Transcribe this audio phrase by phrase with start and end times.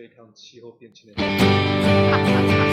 [0.00, 2.69] 这一趟气候变迁的。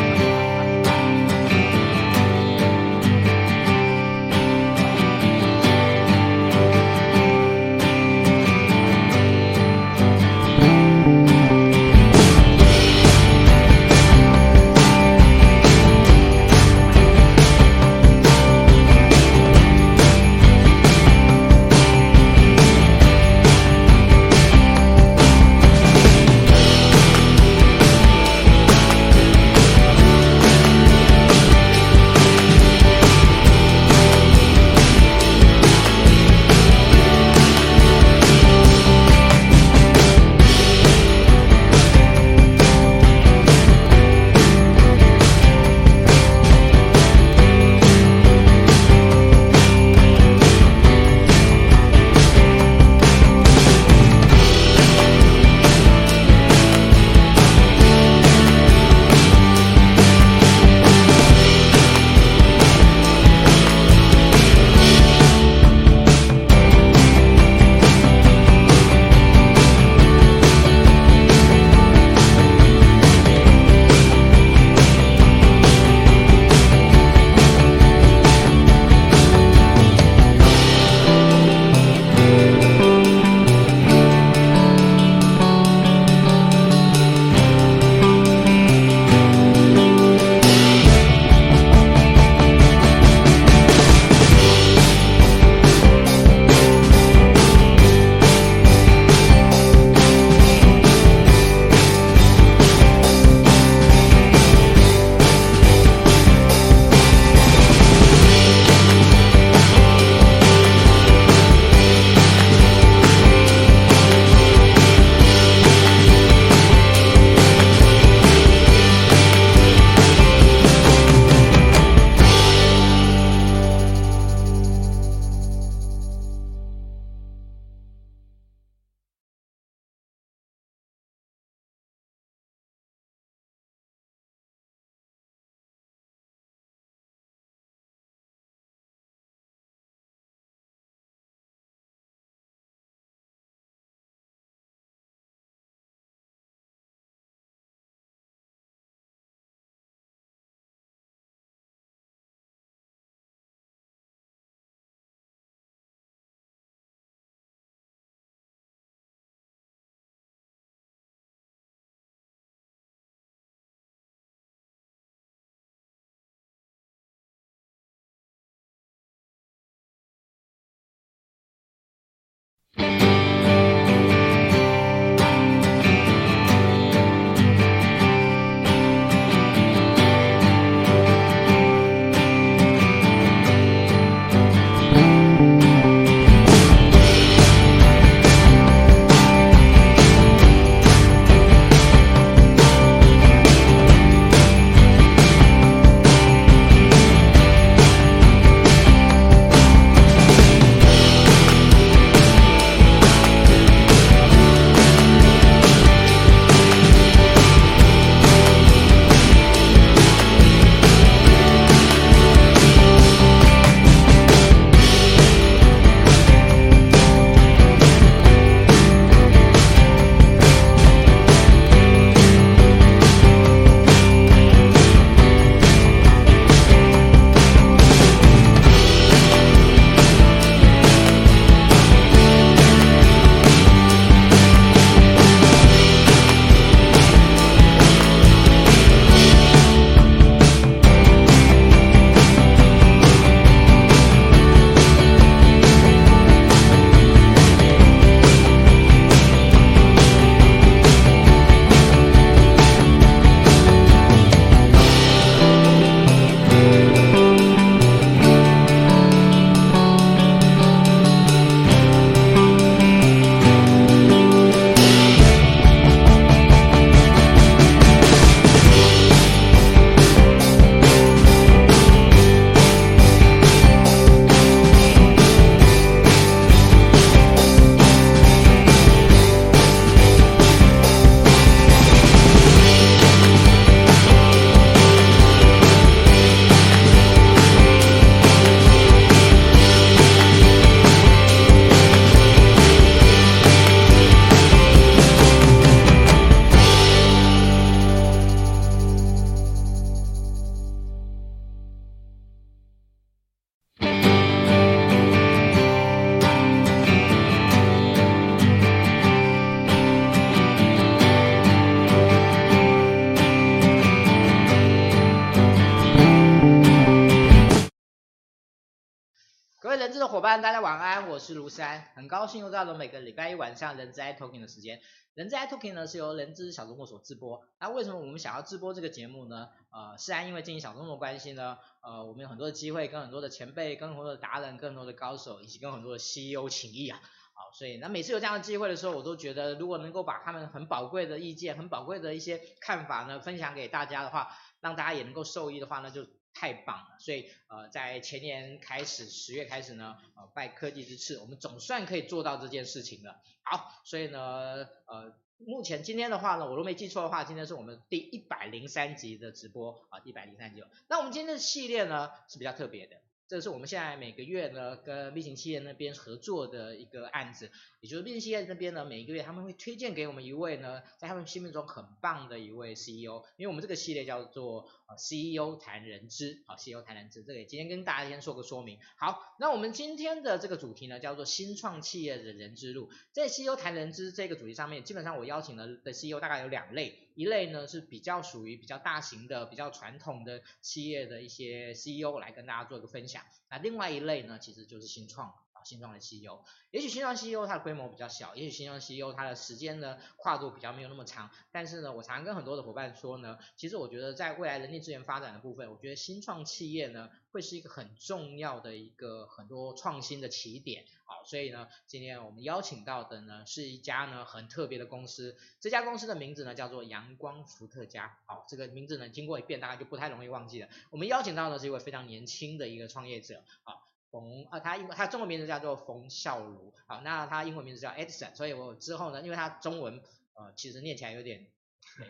[322.73, 324.81] 每个礼拜一晚上人资 i Talking 的时间。
[325.13, 327.43] 人资 i Talking 呢是由人资小周末所直播。
[327.59, 329.49] 那为什么我们想要直播这个节目呢？
[329.71, 336.99] 呃，是啊因为经营小周末关系呢，呃，我们有很多的机会跟很多的前辈、跟很多的达人、跟很多的高手，以及跟很多的 CEO 请益啊。
[337.33, 344.29] 好，所以那每次有这样的机会的时候，我都觉得如果能够把他们很宝贵的意见、很宝贵的一些看法呢，分享给大家的话，
[344.61, 346.05] 让大家也能够受益的话，那就。
[346.39, 353.19] 太棒了，所以呃，在前年开始，十月开始呢，呃，拜科技之赐，我们总算可以做到这件事情了。
[353.41, 360.63] 好，所以呢，呃，目前今天的话呢，我如果没记错的话，今天是我们第一百零三集的直播啊，一百零三集。
[360.87, 362.97] 那我们今天的系列呢是比较特别的。
[363.29, 367.51] 这是我们现在每个月呢跟 B 型企业那边合作的一个案子，
[367.81, 378.79] 也就是 B 型企业那边呢每一个月他们会推荐给我们一位呢在他们心目中很棒的一位 CEO，因为我们这个系列叫做呃 CEO 谈人资，好 CEO 谈人资，这个今天跟大家先做个说明。
[378.97, 387.06] 好，那我们今天的这个主题呢叫做新创企业的人资路，在 CEO 谈人资这个主题上面，基本上我邀请的的 CEO 大概有两类。
[387.17, 393.23] 一类呢是比较属于比较大型的、比较传统的企业的一些 CEO 来跟大家做一个分享。
[393.49, 395.33] 那另外一类呢，其实就是新创，
[395.67, 396.43] 新创的 CEO。
[396.71, 401.29] 也许新创 CEO 它的规模比较小，也许新创 CEO 它的时间呢跨度比较没有那么长。
[401.51, 410.85] 但是呢，我常常跟很多的伙伴说呢，其实我觉得在未来人力资源发展的部分，我觉得新创企业呢会是一个很重要的一个很多创新的起点。
[411.03, 418.17] 好，所以呢，今天我们邀请到的呢是一家呢很特别的公司，这家公司的名字呢叫做阳光伏特家。
[418.25, 420.69] 好，这个名字呢经过一遍大家就不太容易忘记了。
[420.89, 423.41] 我们邀请到的是一位非常年轻的一个创业者。
[423.63, 426.73] 好，冯啊，他英他中文名字叫做冯孝如。
[426.87, 428.35] 好，那他英文名字叫 Edison。
[428.35, 430.01] 所以我之后呢，因为他中文
[430.33, 431.47] 呃其实念起来有点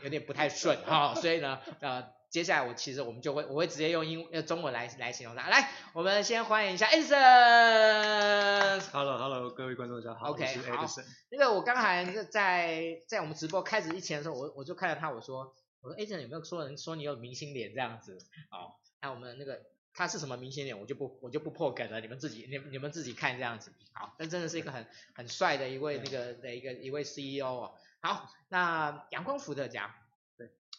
[0.04, 2.16] 有点不太顺哈，所以呢呃。
[2.30, 5.48] 接下来我其实我们就会我会直接用英呃中文来来形容他。
[5.48, 8.82] 来，我们先欢迎一下 Edison。
[8.92, 10.32] Hello Hello，各位观众大家好。
[10.32, 10.86] OK，好。
[11.32, 18.18] 那个我刚才在在我们直播开始以前的时候，我我就看到他，我说我说 Edison 有没有说人说你有明星脸这样子？
[18.50, 19.62] 好，那我们那个
[19.98, 23.72] 他是什么明星脸，我就不我就不破梗了，你们自己你你们自己看这样子。
[23.94, 24.86] 好，那真的是一个很
[25.16, 27.74] 很帅的一位那个的一个一位 CEO 哦。
[28.00, 29.96] 好，那阳光伏特家。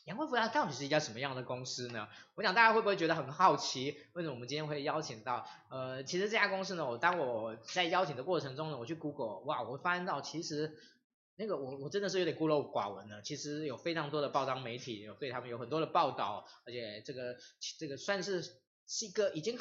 [0.04, 2.08] 阳光伏特家到底是一家什么样的公司呢？
[2.36, 5.44] 我想大家会不会觉得很好奇，为什么我们今天会邀请到？
[5.68, 10.78] 呃，其实这家公司呢，我当我在邀请的过程中呢，我去 Google，哇，我发现到其实
[11.34, 13.20] 那个我我真的是有点孤陋寡闻了。
[13.20, 17.36] 其实有非常多的报章媒体有对他们有很多的报道，而且这个
[17.78, 18.42] 这个算是
[18.88, 19.56] 是一个已经。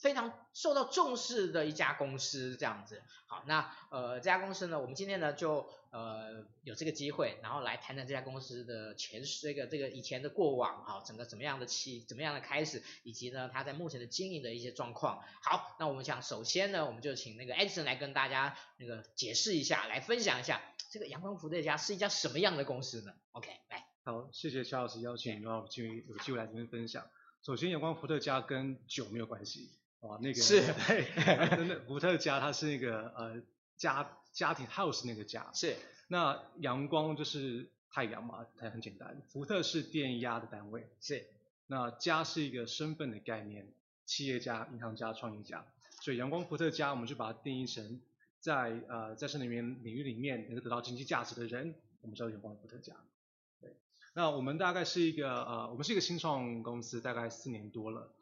[0.00, 3.02] 非常受到重视的一家公司，这样子。
[3.26, 15.22] 好，那呃这家公司呢，我们今天呢就呃有这个机会，然后来谈谈这家公司的前，这个这个以前的过往，好，整个怎么样的起，怎么样的开始，以及呢它在目前的经营的一些状况。
[15.42, 23.84] 好，那我们想首先呢，我们就请那个 Edison 来跟大家那个解释一下，来分享一下这个阳光福这家是一家什么样的公司呢？OK，来。
[24.02, 27.06] 好，谢谢肖老师邀请，然后就有机会来这边分享。
[27.42, 29.70] 首先，阳光伏特加跟酒没有关系。
[30.00, 31.06] 哇，那个是， 对，
[31.66, 33.42] 那伏特加它是那个呃
[33.76, 35.74] 家家庭 house 那个家，是。
[36.08, 39.22] 那阳光就是太阳嘛，它很简单。
[39.28, 41.26] 伏特是电压的单位，是。
[41.66, 43.66] 那家是一个身份的概念，
[44.04, 45.64] 企业家、银行家、创业家，
[46.02, 48.00] 所以阳光伏特加我们就把它定义成
[48.38, 52.94] 在呃在这里面领域里面能够得到经济价值的人，我们叫阳光伏特家。
[54.14, 54.22] 对。
[54.22, 58.12] 那我们大概是一个呃我们是一个新创公司，大概四年多了。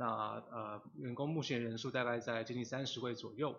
[0.00, 0.06] 那
[0.52, 3.50] 呃，员工目前人数大概在接近三十位左右，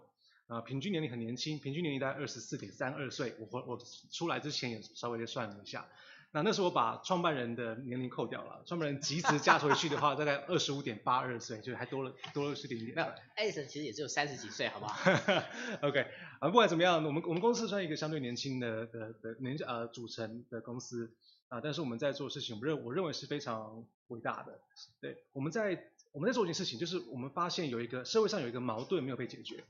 [0.48, 3.36] 啊、呃，平均年龄很年轻，平均年龄大概二十四点三二岁。
[3.51, 3.77] 我我
[4.10, 5.86] 出来之前也稍微的算了一下，
[6.31, 12.93] 那那时候我把创办人的年龄扣掉了，创办人及时加回去的话，大概二十五点八二岁，就还多了多了十点点。
[12.96, 15.12] 那，艾森其实也只有三十几岁，好不好？
[15.86, 16.05] OK，
[16.39, 21.12] 啊，不管怎么样，我们我们公司算一个相对年轻的的的年呃组成的公司
[21.50, 24.60] 啊，但是我们在做事情，我认我认为是非常伟大的。
[25.01, 25.91] 对，我们在。
[26.12, 29.63] 我们在做一件事情，就是我们发现有一个社会上有一个矛盾没有被解决，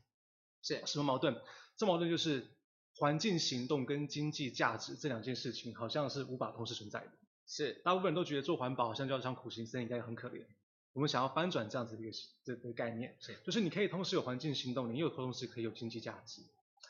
[0.62, 1.36] 是什么矛盾？
[1.76, 2.48] 这矛盾就是
[2.96, 7.12] 环境行动跟经济价值这两件事情好像是无法同时存在的。
[7.46, 10.46] 是，大部分人都觉得做环保好像就要像苦行僧一样很可怜。
[10.94, 16.42] 我们想要翻转这样子的一个这个概念，是，就是你可以同时有环境行动，你又同时可以有经济价值。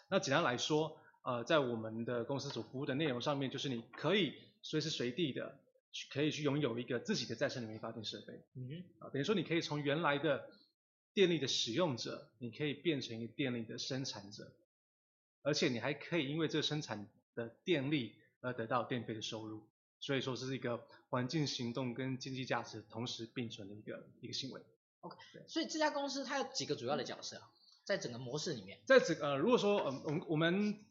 [0.09, 5.59] 那简单来说，呃，在我们的公司所服务的内容上面，就是你可以随时随地的
[5.91, 6.07] 去。
[6.11, 10.49] 可以去拥有一个自己的再生能源发电设备，嗯，啊，等于说你可以从原来的
[11.15, 14.51] 电力的使用者，你可以变成一个电力的生产者，
[15.41, 19.63] 而且你还可以因为这个生产的电力而得到电费的收入，
[19.99, 24.61] 所以说这是一个环境行动跟经济价值同时并存的一个一个行为。
[25.01, 27.49] OK，所以这家公司它有几个主要的角色啊？
[27.83, 30.85] 在整个模式里面，在整呃，如果说呃，我们我们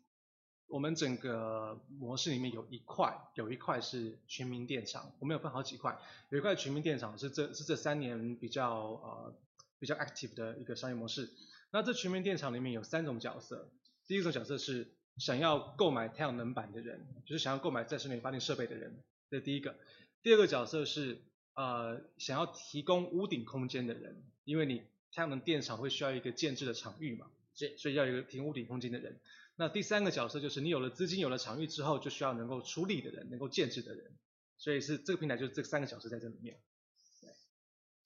[0.69, 5.99] 我们整个模式里面有一块有一块是全民电厂，我们有分好几块，
[6.29, 9.35] 有一块全民电厂是这是这三年比较呃
[9.79, 11.31] 比较 active 的一个商业模式。
[11.71, 13.71] 那这全民电厂里面有三种角色，
[14.07, 19.75] 第一种角色是想要购买太阳能板的人，就是想要购买再生能源发电设备的人，这是第一个。
[20.23, 21.23] 第二个角色是
[21.55, 24.83] 呃想要提供屋顶空间的人，因为你
[25.13, 29.19] 太阳能电厂会需要一个建制的场域嘛，所以所以要有一个提供屋顶空间的人。
[29.61, 34.17] 那第三个角色就是你有了资金、有了场域之后，就需要能够出力的人，能够建置的人。
[34.57, 36.61] 所以是这个平台就是这三个角色在这里面。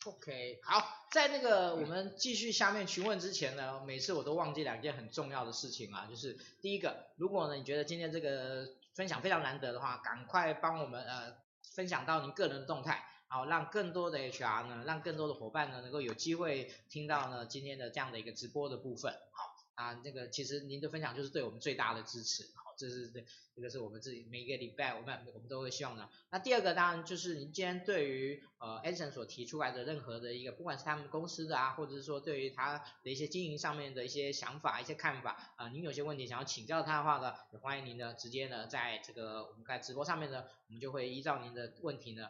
[0.07, 11.37] ，OK，好，在那个我们继续下面询问之前呢，每次我都忘记两件很重要的事情啊，就是第一个，如果呢你觉得今天这个分享非常难得的话，赶快帮我们呃
[11.75, 19.52] 分享到您个人的动态，好，让更多的 HR 呢，让更多的伙伴呢能够有机会听到呢今天的这样的一个直播的部分，好。
[19.75, 23.25] 啊，那个其实您的分享就是对我们最大的支持，好，这是对，
[23.55, 26.09] 这个是我们自己每一个礼拜我们我们都会希望的。
[26.31, 42.29] 那第二个当然就是您今天对于呃 Edison 所提出来的任何的一个，不管是他们公司的啊，或者是说对于他的一些经营上面的一些想法、一些看法啊，您有些问题想要请教他的话呢，也欢迎您呢直接呢在这个我们在直播上面呢，我们就会依照您的问题呢。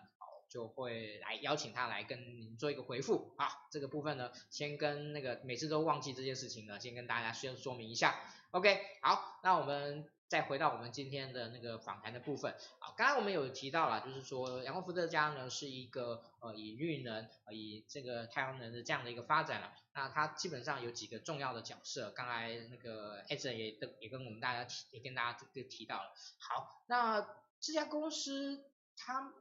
[0.53, 27.27] 就会来邀请他来跟您做一个回复，好，这个部分呢，先跟那个每次都忘记这件事情呢，先跟大家先说明一下，OK，好，那我们再回到我们今天的那个访谈的部分，好，刚刚我们有提到了，就是说阳光伏特家呢是一个呃以绿能呃以这个太阳能的这样的一个发展了，那它基本上有几个重要的角色，刚才那个 Edison 也跟也跟我们大家提也跟大家这个提到了，好，那
[27.59, 28.67] 这家公司
[28.99, 29.33] 它。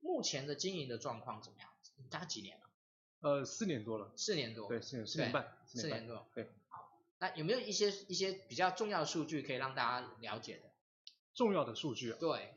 [0.00, 1.68] 目前的经营的状况怎么样？
[2.10, 2.64] 大概几年了？
[3.20, 4.12] 呃，四年多了。
[4.14, 4.68] 四年多。
[4.68, 5.58] 对，四年四年半。
[5.66, 6.24] 四年多。
[6.32, 6.48] 对。
[6.68, 10.70] 好，那有没有一些一些比较重要的数据可以让大家了解的？
[11.34, 12.16] 重要的数据啊？
[12.20, 12.54] 对。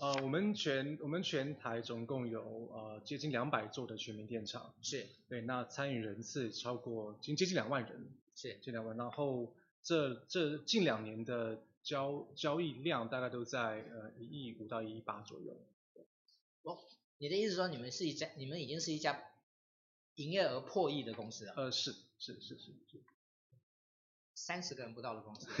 [0.00, 4.72] 呃，我们全我们全台总共有呃接近两百座的全民电厂。
[4.82, 5.06] 是。
[5.28, 8.08] 对，那参与人次超过已经接近两万人。
[8.36, 8.58] 是。
[8.62, 15.56] 近两万，然后这这近两年的交交易量大概都在呃一亿五到一亿八左右。
[16.68, 16.78] 哦，
[17.18, 19.18] 你的意思说你们是一家，你们已经是一家
[20.16, 21.54] 营业额破亿的公司了？
[21.56, 23.02] 呃，是是是是是，
[24.34, 25.46] 三十个人不到的公司。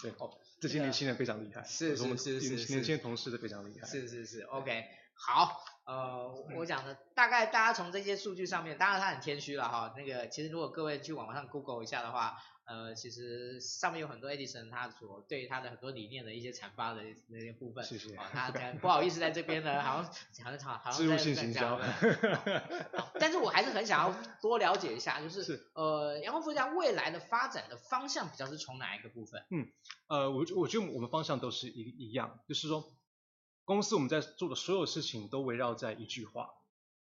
[0.00, 3.86] 对，哦，这些年轻人非常厉害，是是是是，年轻同事都非常厉害。
[3.86, 12.38] 是是是，OK，好，呃，我讲的大概大家从这些数据上面，当然他很谦虚了哈，那个其实如果各位去网上 Google 一下的话。
[12.64, 18.14] 呃，其实上面有很多 Edison 他所对他的很多理念的一些阐发的那些部分，谢谢。
[18.14, 20.04] 哦，他不好意思在这边呢，好像
[20.44, 23.12] 好像好像在在讲的。
[23.18, 29.44] 但是我还是很想要多了解一下，就是，是呃，阳光伏特家未来的发展的方向比较是从哪一个部分？
[29.50, 29.66] 嗯，
[30.06, 32.92] 呃，我我觉得我们方向都是一一样，就是说，
[33.72, 36.50] 公司我们在做的所有事情都围绕在一句话。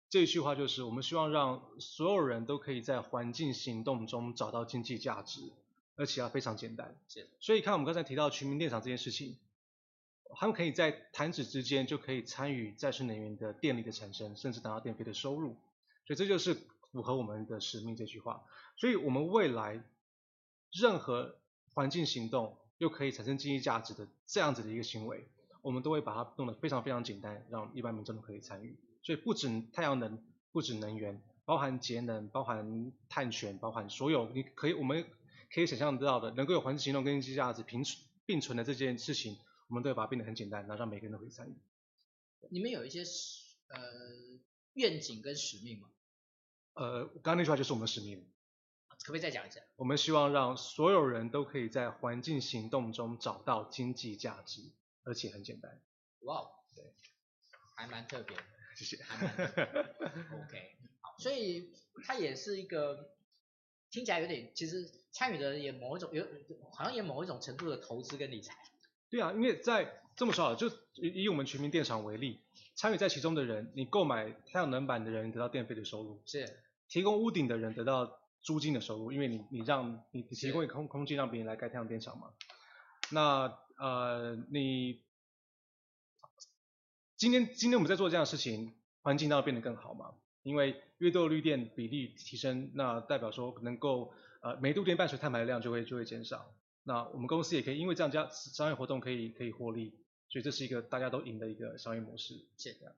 [0.09, 5.51] 这一句话就是，我们希望让所有人都可以在环境行动中找到经济价值，
[5.95, 6.95] 而且要非常简单。
[7.07, 7.27] 是。
[7.39, 9.37] 所以看我们刚才提到全民电厂这件事情，
[10.35, 15.55] 他们可以在弹指之间就可以参与再生能源的电力的产生，甚至拿到电费的收入。
[16.07, 16.57] 所以这就是
[16.91, 18.43] 符合我们的使命这句话。
[18.77, 19.83] 所以我们未来
[20.71, 21.35] 任何
[21.73, 25.27] 环境行动又可以产生经济价值的这样子的一个行为，
[25.61, 28.77] 我们都会把它弄得非常非常简单，让一般民众都可以参与。
[29.03, 35.05] 所以不止太阳能，不止能源，包含节能，包含碳权，包含所有你可以我们
[35.53, 39.37] 可以想象得到的，能够有环境行动跟经济价值并存并存的这件事情，
[39.67, 41.55] 我们都要把它变得很简单，然后让每个人都可以参与。
[42.49, 43.79] 你们有一些呃
[44.73, 45.89] 愿景跟使命吗？
[46.75, 48.25] 呃，刚刚那句话就是我们的使命。
[49.01, 49.61] 可不可以再讲一下？
[49.77, 54.61] 我们希望让所有人都可以在环境行动中找到经济价值，
[55.03, 55.81] 而且很简单。
[56.21, 56.41] 哇，
[56.75, 56.83] 对，
[57.75, 58.43] 还蛮特别的。
[58.75, 58.97] 谢谢。
[59.03, 61.73] OK，好，所以
[62.05, 63.11] 它也是一个
[63.89, 66.25] 听起来有点，其实参与的也某一种有，
[66.71, 68.55] 好像也某一种程度的投资跟理财。
[69.09, 72.41] 对啊，因为在这么说啊，就以以我们全民电厂为例，
[72.75, 82.31] 参与在其中的人，你购买太阳能板的人得到电费的收入，是提供屋顶的人得到租金的收入，因为你你让你你提供一个空空间让别人来盖太阳电厂嘛。
[83.11, 85.01] 那呃你。
[87.17, 88.71] 今天，今天我们在做这样的事情，
[89.01, 90.13] 环境当然变得更好嘛。
[90.41, 96.55] 因为越多绿电比例提升，那代表说能够呃每度电伴随碳排量就会就会减少。
[96.83, 99.93] 那我们公司也可以因为这样加商业活动可以可以获利，
[100.29, 102.35] 所以这是一个大家都赢的一个商业模式。
[102.57, 102.95] 是这样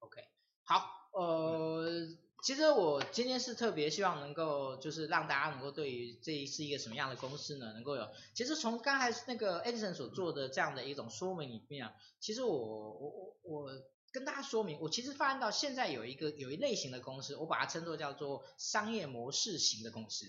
[0.00, 0.20] ，OK。
[0.64, 2.08] 好，呃，
[2.42, 8.08] 其实我今天是特别希望能够，就是让大家能够对于这是一个什么样的公司呢，能够有。
[8.34, 13.70] 其实从刚才那个 Edison 所做的这样的一种说明里面啊，其实我我我我
[14.10, 20.26] 跟大家说明，我其实发现到现在有一个有一类型的公司，我把它称作叫做商业模式型的公司。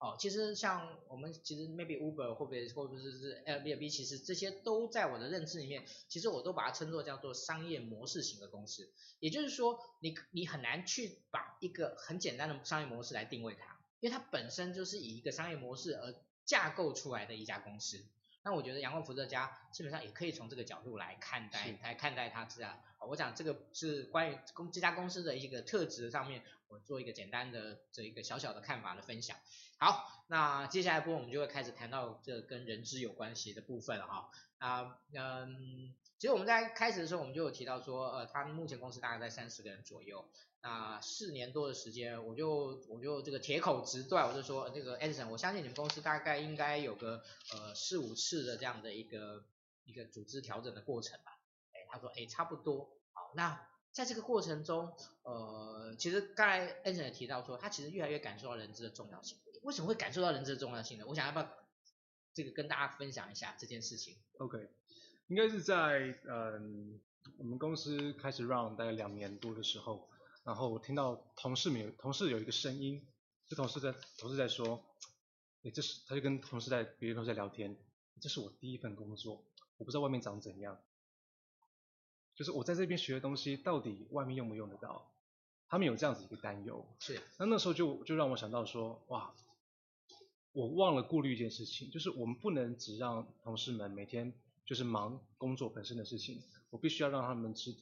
[0.00, 8.90] 哦，其实像我们其实 maybe Uber 或者或者是是 Airbnb，其实这些都在我的认知里面，其实我都把它称作叫做商业模式型的公司。
[9.18, 16.14] 也就是说，你你很难去把一个很简单的商业模式来定位它，因为它本身就是以一个商业模式而
[16.46, 18.02] 架构出来的一家公司。
[18.42, 22.80] 那我觉得阳光伏特家基本上也可以从这个角度来看待来看待它这样。
[23.06, 29.36] 我讲这个是关于公这家公司的一个特质上面，我做一个简单的这一个小小的看法的分享。
[29.78, 34.30] 好，那接下来部分我们就会开始谈到这跟人资有关系的部分了哈。
[34.58, 40.30] 啊，嗯，其实我们在开始的时候我们就有提到说，呃，他们目前公司大概在三十个人左右。
[40.62, 47.24] 那四年多的时间，我就我就这个铁口直断，我就说这个 Edison，我相信你们公司大概应该有个
[47.54, 49.42] 呃四五次的这样的一个
[49.84, 51.38] 一个组织调整的过程吧。
[51.72, 52.90] 哎，他说，哎，差不多。
[53.12, 59.38] 好，那在这个过程中，呃，其实刚才 Edison 也提到说，他其实越来越感受到人资的重要性。
[59.62, 61.04] 为什么会感受到人资的重要性呢？
[61.06, 61.48] 我想要不要
[62.32, 64.70] 这个跟大家分享一下这件事情？OK，
[65.26, 67.00] 应该是在嗯
[67.36, 70.08] 我们公司开始 run 大概两年多的时候，
[70.44, 73.06] 然后我听到同事们同事有一个声音，
[73.46, 74.82] 就同事在同事在说，
[75.64, 77.76] 诶，这是他就跟同事在别的同事在聊天，
[78.20, 79.44] 这是我第一份工作，
[79.76, 80.80] 我不知道外面长怎样，
[82.40, 85.12] 就是我在这边学的东西到底外面用不用得到？
[85.68, 89.34] 他们有这样子一个担忧，是，那那时候就就让我想到说，哇。
[90.52, 94.32] 我忘了顾虑一件事情，就是我们不能只让同事们每天
[94.64, 97.76] 就是忙工作本身的事情，我必须要让他们知，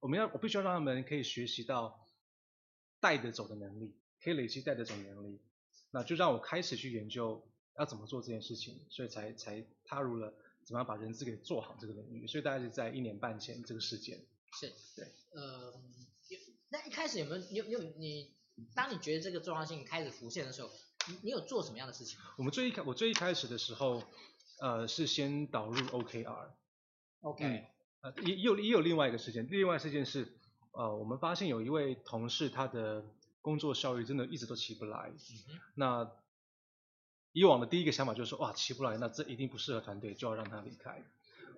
[0.00, 2.06] 我们要我必须要让他们可以学习到
[3.00, 5.40] 带得走的能力，可以累积带得走的能力，
[5.90, 7.42] 那就让我开始去研究
[7.78, 14.24] 要怎么做这件事情，所以才才踏入了怎么样把人资给做好这个领域，所以大概是在一年半前这个事件。
[14.52, 15.74] 是，对，呃，
[16.70, 18.34] 那一开始有没有有有你，
[18.74, 20.70] 当你觉得这个重要性开始浮现的时候？
[21.06, 22.18] 你你有做什么样的事情？
[22.38, 24.02] 我们最一开我最一开始的时候，
[24.60, 26.48] 呃，是先导入 OKR。
[27.20, 27.44] OK。
[27.44, 27.66] 嗯、
[28.00, 30.38] 呃，也也有也有另外一个事件，另外一个事件是，
[30.72, 33.04] 呃，我们发现有一位同事他的
[33.42, 35.12] 工作效率真的一直都起不来。
[35.12, 36.10] 嗯、那
[37.34, 41.02] 以往的第一个想法就是说，哇，起不来，那这一定不适合团队，就要让他离开。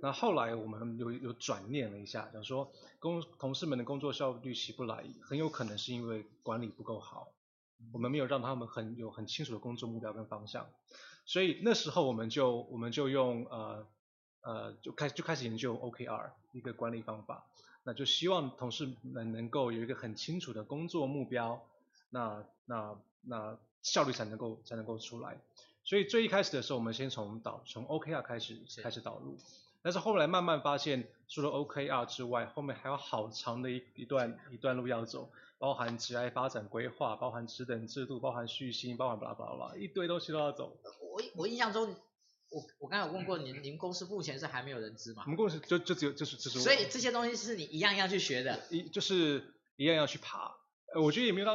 [0.00, 7.28] 那后来我们有有转念了一下，想说工同事们的工作效率起不来，很有可能是因为管理不够好。
[7.92, 10.66] 我们没有让他们很有很清楚的工作目标跟方向，
[11.26, 13.86] 所以那时候我们就我们就用呃
[14.40, 17.44] 呃就开就开始研究 OKR 一个管理方法，
[17.84, 21.62] 那就希望同事们能够有一个很清楚的工作目标，
[22.08, 25.38] 那那那效率才能够才能够出来。
[25.86, 29.38] 所以最一开始的时候，我们先从导从 OKR 开始开始导入，
[29.80, 35.30] 但是后来慢慢发现，除了 OKR 之外，后面还有好长的一一段一段路要走。
[35.58, 40.76] 包含职业发展规划，包含职等制度，包含续薪，包含巴拉巴拉，一堆东西都要走。
[41.00, 41.96] 我我印象中，
[42.50, 45.22] 我我刚才有问过您，您公司目前是还没有人资吗？
[45.24, 46.60] 我们公司就就只有就是就是。
[46.60, 50.54] 所以这些东西是你一样一样去学的，一就是一样要去爬。
[50.94, 51.54] 呃，我觉得也没有到，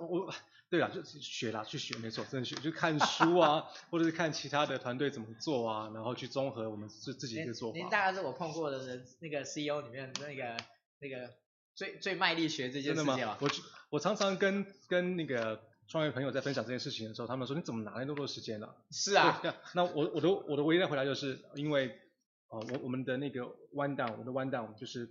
[0.00, 0.34] 我
[0.70, 7.78] 对啊，就学啦，去学没错，真的学，就看书啊， 或者是看其他的团队怎么做啊，然后去综合我们自自己的做法。
[7.78, 10.56] 您大概是我碰过的人，那个 CEO 里面那个
[11.00, 11.32] 那个。
[11.74, 13.38] 最最卖力学这件事情吗？
[13.40, 13.48] 我
[13.90, 18.66] 我常常跟跟那个创业朋友在分享这件事情的时候，他们说，你怎么拿来那么多时间呢？
[18.66, 18.74] 啊？
[18.90, 19.40] 是啊，
[19.76, 21.96] 那我我的我的唯一的回答就是因为
[22.48, 25.08] 呃，我我们的那个 one down，我们的 one down 就是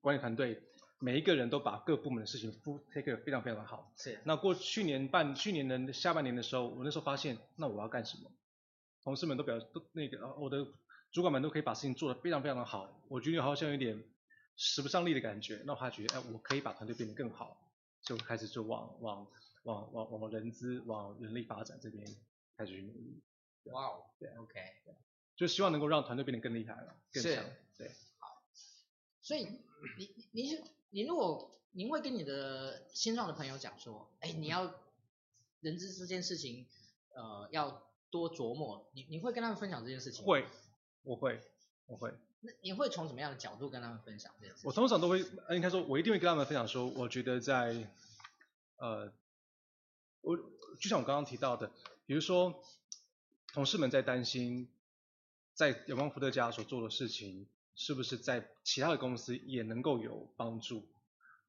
[0.00, 0.62] 管理团队
[1.02, 3.92] 每一个人都把各部门的事情 full take 非常非常的好。
[3.96, 4.20] 是。
[4.24, 8.30] 那过去年半去年的下半年的时候，我那时候发现，那我要干什么？
[9.02, 10.66] 同事们都表示都那个我的
[11.10, 14.02] 主管们都可以把事情做得非常非常的好，我觉得好像有点。
[14.54, 19.26] 使不上力的感觉，那我还觉得，哎，我可以把团队变得更好，就开始就往往
[19.62, 22.06] 往往往人资、往人力发展这边
[22.54, 23.22] 开始去努力。
[23.64, 24.52] 哇哦，对，OK，
[24.84, 24.94] 对，
[25.36, 27.42] 就希望能够让团队变得更厉害了，更强。
[27.78, 28.42] 对，好。
[29.22, 29.44] 所以，
[29.96, 30.62] 你你是
[30.92, 34.74] 你如果您会跟你的新创的朋友讲说，哎，你要
[35.60, 36.66] 人资这件事情，
[37.14, 40.22] 呃，要多琢磨，你你会跟他们分享这件事情？
[40.22, 40.46] 会，
[41.02, 41.40] 我会，
[41.86, 42.12] 我会。
[42.40, 44.60] 那你会从什么样的角度跟他们分享这件事？
[44.66, 47.88] 我通常都会，应该说，我一定会跟他们分享说，我觉得在，
[48.76, 49.10] 呃，
[50.20, 51.70] 我就像我刚刚提到的，
[52.04, 52.62] 比如说，
[53.54, 54.68] 同事们在担心，
[55.54, 60.86] 在阳光伏特家所做的事情，是不是在其他的公司也能够有帮助？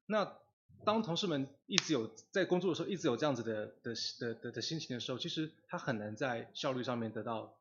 [0.06, 0.36] 那
[0.84, 7.56] 当同事们一直有在工作的时候，一直有这样子的的的的的心情的时候，其实他很难在效率上面得到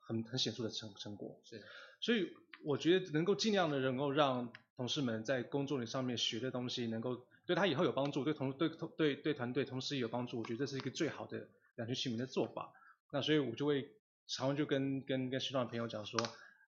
[0.00, 1.40] 很很显著的成成果。
[1.44, 1.62] 是，
[2.00, 2.32] 所以
[2.64, 10.38] 我觉得能够尽量的能够让同事们在工作上面学的东西，能够对他以后有帮助，对同对同对对团队同事也有帮助。
[10.40, 11.46] 我觉得这是一个最好的
[11.76, 12.72] 两全其美的做法。
[13.12, 13.88] 那所以我就会
[14.26, 16.18] 常常就跟跟跟学长的朋友讲说，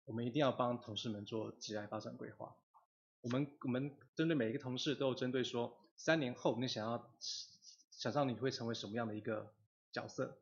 [0.06, 2.56] 我们一定要帮同事们做职业发展规划。
[3.22, 5.78] 我们我们针对每一个同事都有针对说。
[5.98, 7.10] 三年后你想要
[7.90, 9.54] 想象你会成为什么样的一个
[9.94, 10.38] 角色？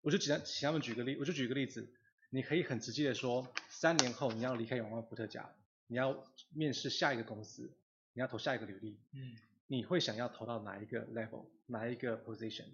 [0.00, 1.92] 我就简单请他们举个例，我就举个例子，
[2.30, 5.54] 你可以很直接的说，三年后你要离开永旺伏特加，
[5.86, 7.70] 你要面试下一个公司，
[8.14, 12.64] 你要投下一个履历，嗯，你会想要投到哪一个 level，哪一个 position？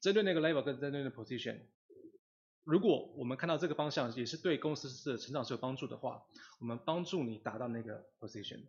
[0.00, 1.58] 针对那个 level 跟针对那个 position，
[2.66, 6.24] 如果我们看到这个方向也是对公司的成长是有帮助的话，
[6.58, 8.64] 我们帮助你达到那个 position。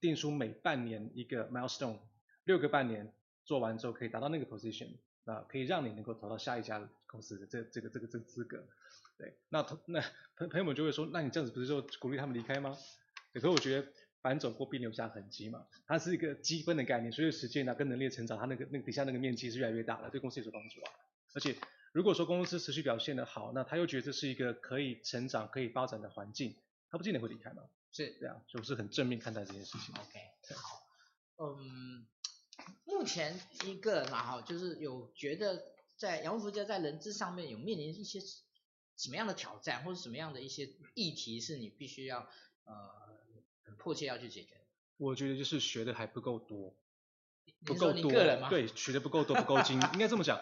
[0.00, 1.98] 定出每半年一个 milestone，
[2.44, 3.12] 六个半年
[3.44, 8.66] 做完之后可以达到那个 position，啊，可以让你能够投到下一家公司的这这个这个这个资格，
[9.18, 10.00] 对，那那
[10.34, 12.74] 朋朋友们就会说，那你这样子不是就鼓励他们离开吗？
[13.34, 13.86] 可是我觉得
[14.22, 20.90] 反走过必留下痕迹嘛，它是一个积分的概念，随着时间呢跟能力的成长，它那个那个底下那个面积是越来越大的，对公司也有帮助啊。
[21.34, 21.56] 而且
[21.92, 26.56] 如果说公司持续表现的好，那他又觉得这是一个可以成长、可以发展的环境，
[26.88, 27.62] 他不见得会离开吗？
[27.92, 29.94] 是这样，就是很正面看待这件事情。
[29.94, 30.86] OK，好，
[31.36, 32.06] 嗯，
[32.84, 35.62] 目前一个人嘛哈，就是有觉得
[35.98, 38.18] 在阳光伏特加在人资上面有面临一些
[38.96, 42.20] 什么样的挑战，或者什么样的一些议题是你必须要
[42.64, 42.74] 呃
[43.64, 44.56] 很迫切要去解决？
[44.96, 46.74] 我觉得就是学的还不够多，
[47.66, 48.10] 不够多？
[48.48, 50.40] 对，学的不够多，不够精，应该这么讲。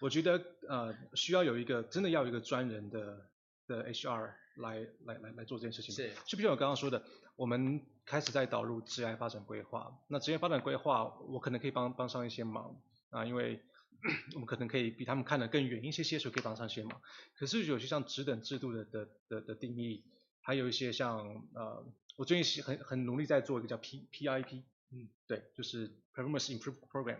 [0.00, 3.30] 我觉得呃需要有一个真的要有一个专人的
[3.66, 4.32] 的 HR。
[4.56, 7.02] 来来来来做这件事情，是，就比如我刚刚说的，
[7.36, 9.96] 我们开始在导入职业发展规划。
[10.08, 12.76] 那职业发展规划，我可能可以帮帮上一些忙
[13.10, 13.62] 啊，因为
[14.34, 17.00] 我们可能可以比他们看得更远一些些，所以可以帮上一些忙。
[17.38, 20.04] 可是有些像职等制度的的的的定义，
[20.42, 21.18] 还有一些像
[21.54, 21.86] 呃，
[22.16, 27.18] 我最近很很努力在做一个叫 P PIP，嗯，对，就是 Performance Improvement Program。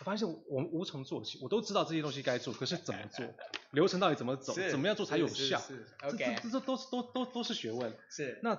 [0.00, 3.26] 我发现我们无从做起，我都知道这些东西该做，可是怎么做，
[3.72, 5.60] 流程到底怎么走，怎么样做才有效？
[6.00, 7.92] 这.这这这都是都都都是学问。
[8.08, 8.38] 是。
[8.42, 8.56] 那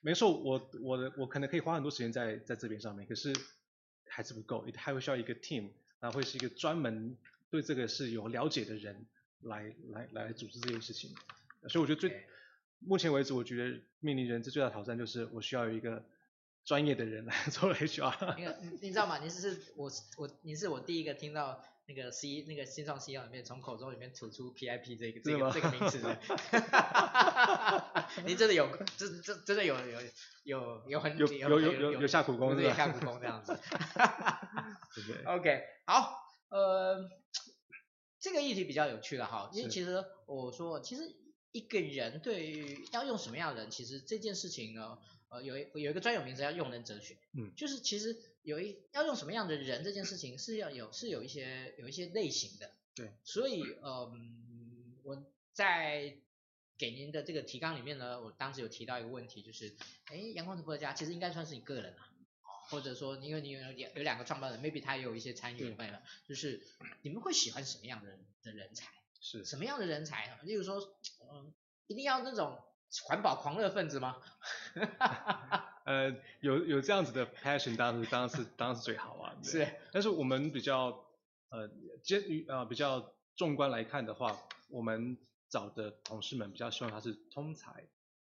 [0.00, 3.34] 没错，我我的我可能可以花很多时间在在这边上面，可是
[4.08, 7.16] 还是不够，还会需要一个 team，然后会是一个专门
[7.50, 9.04] 对这个是有了解的人
[9.40, 11.10] 来来来组织这件事情。
[11.68, 12.24] 所以我觉得最.
[12.78, 16.04] 目前为止，我觉得面临人资最大挑战就是我需要有一个。
[16.66, 19.18] 专业的人来做 HR，因为你知道吗？
[19.22, 26.18] 你是我我你是我第一个听到那个 C 那个新创 CEO 里面从口中里面吐出 PIP 这个这个这个名词的，
[28.26, 30.00] 你真的有这这真的有有
[30.42, 33.56] 有有很有有有有有下苦功，有下苦功这样子。
[35.06, 37.08] 对 OK，好，呃，
[38.18, 41.14] 这个议题比较有趣了哈，因为其实我说，其实
[41.52, 44.98] 一个人对于要用什么样的人，其实这件事情呢。
[45.28, 54.12] 呃，有一有一个专有名词叫用人哲学，嗯，就是其实有一要用什么样的人这件事情是要有是有一些有一些类型的，对，所以呃
[55.02, 56.16] 我在
[56.78, 62.06] 给您的这个提纲里面呢，我当时有提到一个问题，就是哎，阳光直播家其实应该算是你个人啊，
[62.70, 66.62] 或者说因为你有有有两个创办人，maybe 他也有一些参与的，就是
[67.02, 68.92] 你们会喜欢什么样的人的人才？
[69.20, 70.38] 是什么样的人才？
[70.44, 70.78] 例如说，
[71.20, 71.52] 嗯、呃，
[71.88, 72.62] 一定要那种。
[73.04, 74.16] 环保狂热分子吗？
[75.84, 79.36] 呃，有有这样子的 passion，当然是当然是当然是最好啊。
[79.42, 81.06] 是，但是我们比较
[81.50, 81.70] 呃，
[82.02, 84.36] 接于呃比较纵观来看的话，
[84.68, 85.16] 我们
[85.48, 87.84] 找的同事们比较希望他是通才。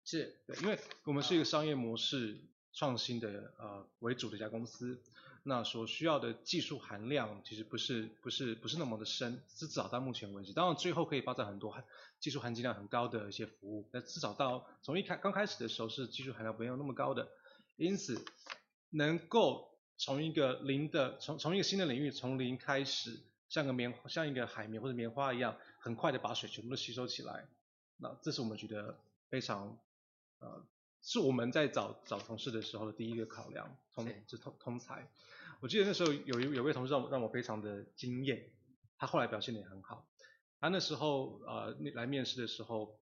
[0.05, 2.39] 是，对，因为我们是一个商业模式
[2.73, 5.01] 创新的呃为主的一家公司。
[5.43, 11.75] 那所需要的技术含量其实不是不是不是那么的深，至少到目前为止，当然最后可以发展很多
[12.19, 17.27] 技术含金量很高的一些服务，但至少到从一开刚开始的时候是技术含量没有那么高的，
[17.77, 18.23] 因此
[18.89, 27.47] 能够从一个零的从从一个新的领域从零开始，像个棉像一个海绵或者棉花一样，很快的把水全部都吸收起来，
[27.97, 28.97] 那这是我们觉得
[29.29, 29.77] 非常
[30.39, 30.63] 呃。
[31.01, 35.09] 是我们在找找同事的时候的第一个考量，通就通通才。
[35.61, 38.49] 我记得那时候有一有位同事让我让我非常的惊艳，
[38.97, 40.07] 他后来表现得也很好。
[40.59, 42.99] 他那时候呃来面试的时候，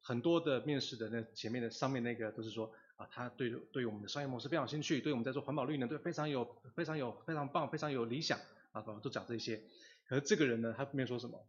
[0.00, 8.38] 很多的面试的那前面的上面那个都是说啊，他对对我们的商业模式非常有兴趣，对我们在做环保绿呢对非常有非常有非常棒非常有理想
[8.72, 9.62] 啊，都讲这些。
[10.06, 11.46] 可是这个人呢，他没有说什么，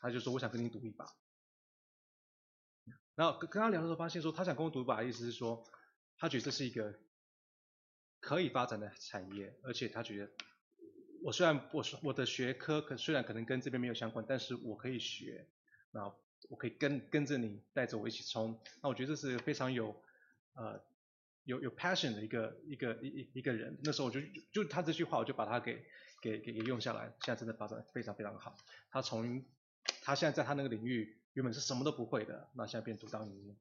[0.00, 1.06] 他就说我想跟你赌一把。
[3.18, 5.64] 然后跟跟他聊的时候发现说，他想跟我赌一把的意思是说，
[6.18, 6.94] 他觉得这是一个
[8.20, 10.30] 可以发展的产业，而且他觉得
[11.24, 15.48] 我虽然我我的学科可虽然可能跟这边没有相关，但是我可以学，
[15.90, 16.04] 那
[16.48, 20.00] 我可以跟跟着你带着我一起冲，那我觉得这是非常有
[20.54, 20.80] 呃
[21.42, 23.76] 有有 passion 的一个一个一一一个人。
[23.82, 24.20] 那时候我就
[24.52, 25.84] 就他这句话，我就把他给
[26.22, 28.56] 给给给用下来，现在真的发展非常非常好。
[28.92, 29.44] 他从
[30.02, 33.56] 他现在在他那个领域原本是什么都不会的，那现在变独当一面，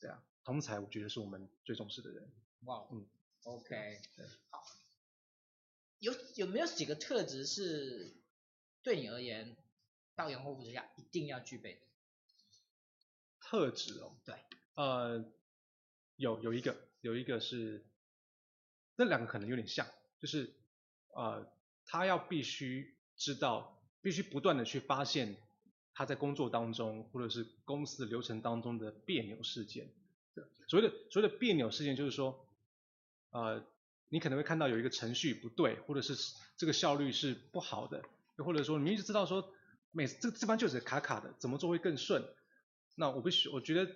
[0.00, 2.30] 对啊，通才我觉得是我们最重视的人。
[2.60, 3.04] 哇，嗯
[3.42, 4.64] ，OK，对，好，
[5.98, 8.14] 有有没有几个特质是
[8.80, 9.56] 对你而言
[10.14, 11.80] 到阳光普特家一定要具备的
[13.40, 14.16] 特质哦？
[14.24, 14.36] 对，
[14.74, 15.24] 呃，
[16.14, 17.84] 有有一个有一个是，
[18.94, 19.84] 那两个可能有点像，
[20.20, 20.54] 就是
[21.08, 21.52] 呃，
[21.86, 25.36] 他要必须知道，必须不断的去发现
[25.96, 29.90] 他在工作当中或者是公司流程当中的别扭事件。
[30.68, 32.46] 所谓的所谓的别扭事件，就是说，
[33.30, 33.64] 呃，
[34.10, 36.14] 你可能会看到有一个程序不对，或者是
[36.58, 38.04] 这个效率是不好的，
[38.36, 39.54] 又或者说你一直知道说，
[39.90, 42.22] 每次这这班就是卡卡的，怎么做会更顺？
[42.94, 43.90] 那我不许，我觉得，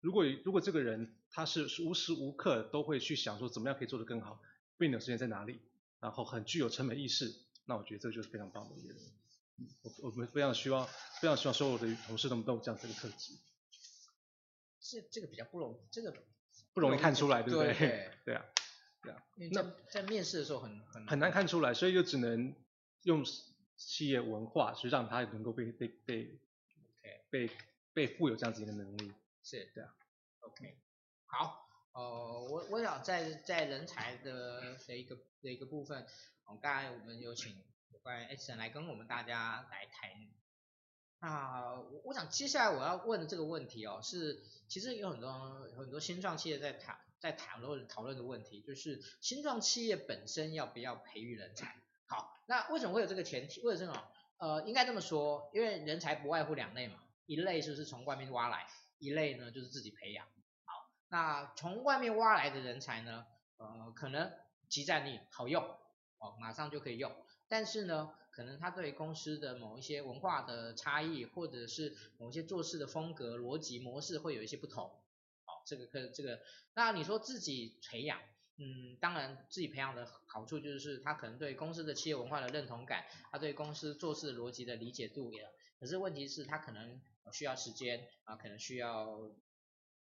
[0.00, 4.40] 如果如果这个人他是无时无刻都会去想说，怎么样可以做得更好，
[4.78, 5.60] 别扭事件在哪里，
[5.98, 9.02] 然后很具有成本意识，那我觉得这就是非常棒的一个人。
[9.82, 10.86] 我我们非常希望，
[11.20, 13.34] 非常希望所有的同事都都有这样子的特质。
[14.80, 16.12] 这这个比较不容，这个
[16.72, 17.72] 不容易看出来，对不对？
[17.74, 18.44] 对， 对啊，
[19.02, 19.22] 对啊。
[19.52, 22.54] 那在，面试的时候很很很难看出来，所以就只能
[23.02, 23.24] 用
[23.76, 26.38] 企业文化去让他能够被被被
[27.02, 27.20] ，okay.
[27.30, 27.50] 被
[27.92, 29.12] 被赋有这样子一个能力。
[29.42, 29.94] 是，对啊。
[30.40, 30.76] OK，
[31.26, 36.06] 好，呃，我我想在在人才的的一个的一个部分，
[36.44, 37.56] 我哦，刚才我们有请
[37.94, 40.10] 有关 Edison 来跟我们大家来谈。
[41.20, 45.32] 啊，我我想接下来我要问的这个问题哦，是其实有很多
[45.78, 51.76] 很多新创企业在谈在谈论讨论的问题，就是新创企业本身要不要培育人才？
[52.06, 53.62] 好，那为什么会有这个前提？
[53.62, 54.08] 为什么？
[54.38, 58.66] 呃，应该这么说，因为人才不外乎两类嘛，一类就是从外面挖来，
[58.98, 60.26] 一类呢就是自己培养。
[60.64, 63.24] 好，那从外面挖来的人才呢，
[63.58, 64.32] 呃，可能
[64.68, 65.62] 即战力好用，
[66.18, 67.14] 哦，马上就可以用，
[67.54, 74.90] 但是呢，可能他对公司的某一些文化的差异，或者是某些做事的风格、逻辑模式会有一些不同。
[75.44, 76.40] 好，这个可这个，
[76.74, 78.18] 那你说自己培养，
[78.56, 85.48] 嗯，当然自己培养的好处就是他可能对公司的企业文化的认同感，他对公司做事逻辑的理解度也。
[85.78, 87.00] 可是问题是，他可能
[87.32, 89.32] 需要时间啊，可能需要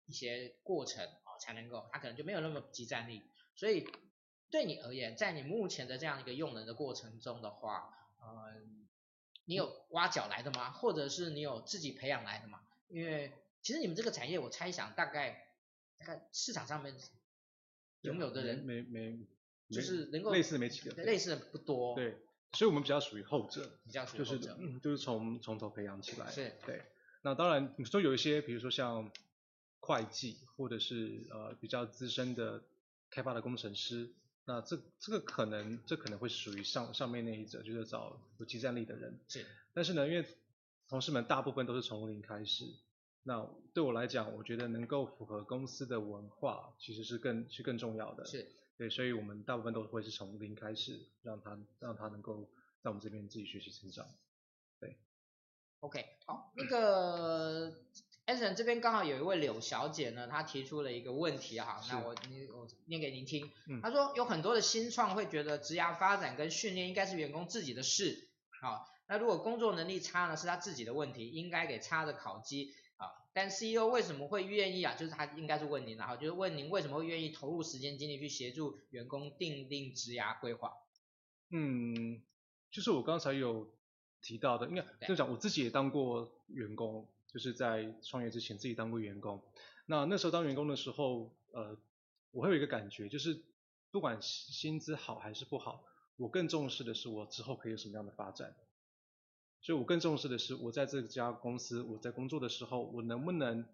[0.05, 3.21] 一些过程啊，才能够，他可能就没有那么即战力。
[3.53, 3.85] 所以
[4.53, 7.89] 对你而言，在你目前的这样一个用人的过程中的话，
[8.19, 8.53] 呃，
[9.45, 10.69] 你有挖角来的吗？
[10.69, 12.61] 或者是你有自己培养来的吗？
[12.87, 15.47] 因为其实你们这个产业，我猜想大概
[15.97, 16.93] 大概市场上面
[18.01, 19.25] 拥有的人没没，没
[19.71, 21.95] 就是能够类似的没几个，类似的不多。
[21.95, 22.15] 对，
[22.51, 26.29] 所以我们比较属于后者，比较属于后者，就是嗯，就是从从头培养起来。
[26.29, 26.85] 是，对。
[27.23, 29.11] 那当然，你说有一些，比如说像
[29.79, 32.63] 会计，或者是呃比较资深的
[33.09, 34.13] 开发的工程师。
[34.45, 39.19] 那这这个可能，这可能会属于上上面那一者，就是找有激战力的人。
[39.27, 39.45] 是。
[39.73, 40.25] 但是呢，因为
[40.89, 42.65] 同事们大部分都是从零开始，
[43.23, 48.25] 那对我来讲，我觉得能够符合公司的文化，其实是更是更重要的。
[48.25, 48.51] 是。
[48.77, 52.49] 对，所以我们大部分都会是从零开始，让他让他能够
[52.81, 54.05] 在我们这边自己学习成长。
[54.79, 54.97] 对。
[55.79, 57.73] OK，好，那个。
[58.25, 63.51] Edison 这边刚好有一位柳小姐呢，她提出了一个问题哈，那我你我念给您听。
[63.81, 68.29] 她说有很多的新创会觉得职涯发展跟训练应该是员工自己的事，
[68.61, 73.11] 好，那如果工作能力差呢，是他自己的问题，应该给差的考绩啊。
[73.33, 74.95] 但 CEO 为什么会愿意啊？
[74.95, 80.71] 就是他应该是问您，然后就是问您为什么会愿意投入时间精力去协助员工订定职涯规划？
[81.49, 82.21] 嗯，
[82.71, 83.69] 就是我刚才有
[84.21, 87.05] 提到的，应该就讲我自己也当过员工。
[87.33, 89.41] 就是在创业之前自己当过员工，
[89.87, 91.75] 那那时候当员工的时候，呃，
[92.29, 93.41] 我会有一个感觉，就是
[93.89, 95.83] 不管薪资好还是不好，
[96.15, 98.55] 我更重视的是我之后可以有什么样的发展。
[99.61, 103.65] 所以我更重视的是我在这家公司我在工作的时候，我能不能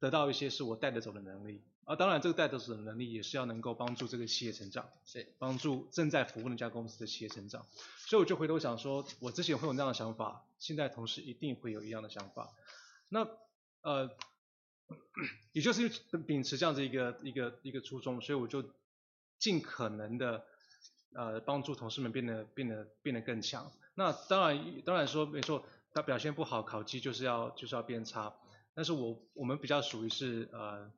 [0.00, 1.62] 得到一些是我带得走的能力。
[1.84, 7.64] 啊当然这个带得走的能力也是要能够帮助这个企业成长，是帮助正在服务那家公司的企业成长。
[8.06, 12.52] 所以我就回头想说，我之前会有那样的想法，现在同事一定会有一样的想法。
[13.08, 13.28] 那
[13.82, 14.10] 呃，
[15.52, 15.88] 也就是
[16.26, 18.64] 秉持这样子一个一个一个初衷，所以我就
[19.38, 20.44] 尽可能的
[21.14, 23.72] 呃帮助同事们变得变得变得更强。
[23.94, 28.34] 那当然当然说没错，他表现不好，考绩就是要就是要变差。
[28.74, 30.92] 但是我我们比较属于是呃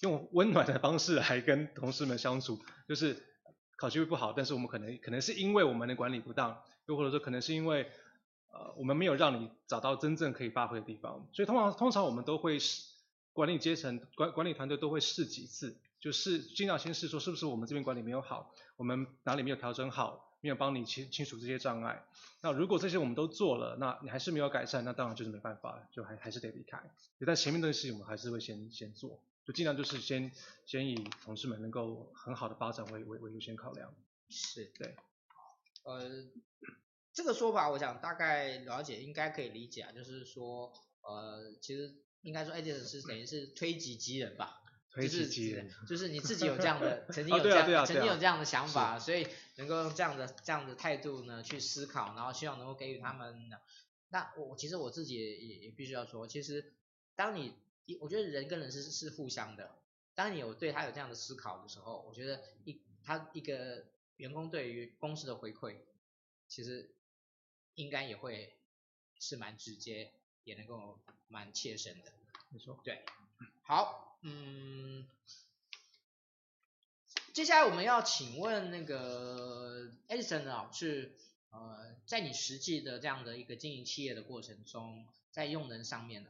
[0.00, 3.22] 用温暖的方式来跟同事们相处，就是
[3.76, 7.90] 考绩会不好，但是我们可能可能是因为我们的管理不当，又或者说可能是因为
[8.54, 12.58] 呃我们没有让你找到真正可以发挥的地方，所以通常通常我们都会
[13.32, 22.04] 管理阶层管管理团队都会试几次，就是尽量先试说是不是我们这边管理没有好，我们哪里没有调整好，没有帮你清清除这些障碍。
[22.42, 26.78] 那如果这些我们都做了，那你还是没有改善，那当然就是没办法了，就还还是得离开。
[27.26, 30.30] 但前面的事情我们还是会先先做，就尽量就是先
[30.66, 33.92] 先以同事们能够很好的发展为为为优先考量。
[34.28, 34.94] 是对，
[35.84, 36.00] 呃，
[37.14, 41.94] 这个说法我想大概了解，应该可以理解啊，就是说，呃，其实。
[42.24, 53.50] 应该说，Edison 是等于是推己及人吧，推己及人，就是你自己有这样的， 曾经有这样，曾经有这样的想法，所以能够用这样的这样的态度呢去思考，然后希望能够给予他们。
[54.08, 56.72] 那我其实我自己也也也必须要说，其实
[57.14, 57.52] 当你，
[58.00, 59.76] 我觉得人跟人是是互相的，
[60.14, 63.84] 当你有对他有这样的思考的时候，我觉得一他一个
[64.16, 65.76] 员工对于公司的回馈，
[66.48, 66.93] 其实
[67.74, 68.52] 应该也会
[69.18, 70.12] 是蛮直接。
[70.44, 72.12] 也能够蛮切身的，
[72.50, 73.02] 没错，对，
[73.62, 75.08] 好，嗯，
[77.32, 81.16] 接下来我们要请问那个 Edison 老师，
[81.48, 86.28] 呃，在你实际的这样的一个经营企业的过程中，在用人上面呢，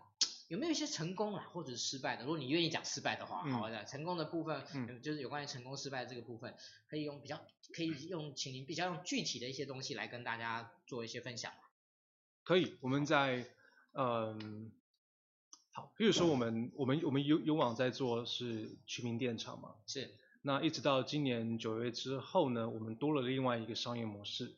[0.55, 2.23] 有没有一些成功啊，或者是失败的？
[2.23, 6.55] 如果你愿意讲失败的话，嗯、好的，成功的部分，嗯，就是有关于成功失败这个部分，
[6.89, 11.53] 可以用比较，可以用，请您比较用具体的一些东西来跟大家做一些分享。
[12.45, 13.47] 可以，我们在。
[13.97, 14.73] 嗯，
[15.71, 20.11] 好，比如说我们我们我们有有网在做是全民电厂嘛，是。
[20.43, 24.57] 那一直到今年九月之后呢，我们多了另外一个商业模式，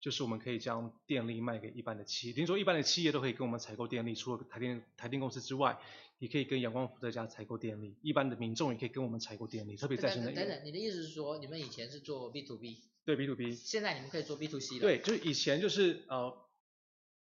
[0.00, 5.78] 就是我们可以将电力卖给一般的企业，听说一般的企业都可以跟我们采购电力，除了台电台电公司之外，
[6.18, 10.46] 也可以跟阳光伏特家采购电力，一般的民众也可以跟我们采购电力，特别再生能源。
[10.46, 12.82] 等等，你的意思是说，你们以前是做 B to B？
[13.04, 13.54] 对 B to B。
[13.54, 14.80] 现在你们可以做 B to C 了。
[14.80, 16.44] 对，就是以前就是呃。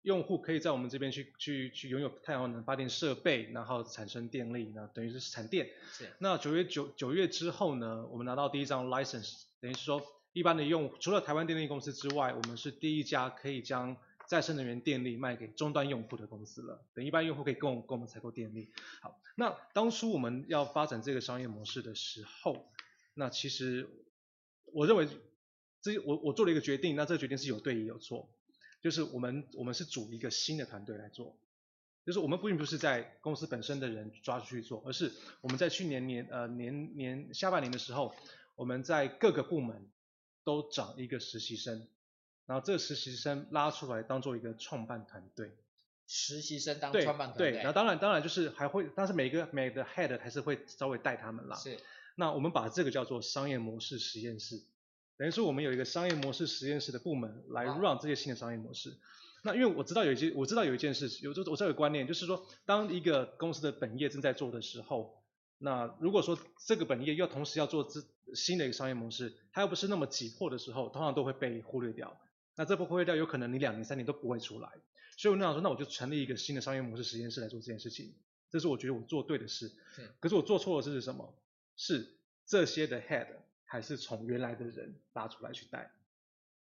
[0.03, 5.69] 用户可以在我们这边去去去拥有太阳能发电设备，然后产生电力，那等于是产电。
[5.91, 6.11] 是。
[6.17, 10.01] 那九月九九月之后呢，我们拿到第一张 license，等于是说
[10.33, 16.83] 一般的用除了台湾电力公司之外，我们是第一家可以将再生能源电力卖给终端用户的公司了。
[16.93, 18.71] 等一般用户可以跟我跟我们采购电力。
[19.01, 22.71] 好，那当初我们要发展这个商业模式的时候，
[23.13, 23.89] 那其实
[24.65, 25.07] 我认为
[25.81, 28.29] 这我我做了一个决定，那这个决定是有对也有错。
[28.81, 31.37] 就是我们我们是组一个新的团队来做，
[32.03, 38.15] 就是我们并不是在公司本身的人抓出去做，而是我们在去年年呃年年下半年的时候，
[38.55, 39.87] 我们在各个部门
[40.43, 41.87] 都找一个实习生，
[42.45, 45.51] 然后这个实习生拉出来当做一个创办团队。
[46.07, 47.51] 实习生当创办团队。
[47.53, 51.55] 对，那当然当然就是还会，但是每个每个 head 还是会稍微带他们啦。
[51.55, 51.77] 是。
[52.15, 54.61] 那我们把这个叫做商业模式实验室。
[55.17, 58.97] 等于说我们有一个商业模式实验室的部门来 run 这些新的商业模式。
[59.43, 65.20] 那因为我知道有一些，我知道有一件事，有这我知道有个观念，就是说当一个公司的本业正在做的时候，
[65.63, 68.03] 那如果说这个本业要同时要做这
[68.35, 72.19] 新的一个商业模式，它又不是那么急迫的时候，通常都会被忽略掉。
[72.55, 74.69] 那这部忽略掉，有可能你两年三年都不会出来。
[75.17, 78.13] 所以我那想说，那我就成立一个新的商业模式实验室来做这件事情。
[78.49, 79.71] 这是我觉得我做对的事。
[80.19, 81.33] 可是我做错的事是什么？
[81.77, 83.27] 是这些的 head。
[83.63, 85.93] 还是从原来的人拉出来去带，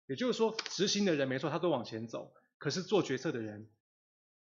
[0.07, 3.69] 也就是说，执行的人没错，他都往前走，可是做决策的人，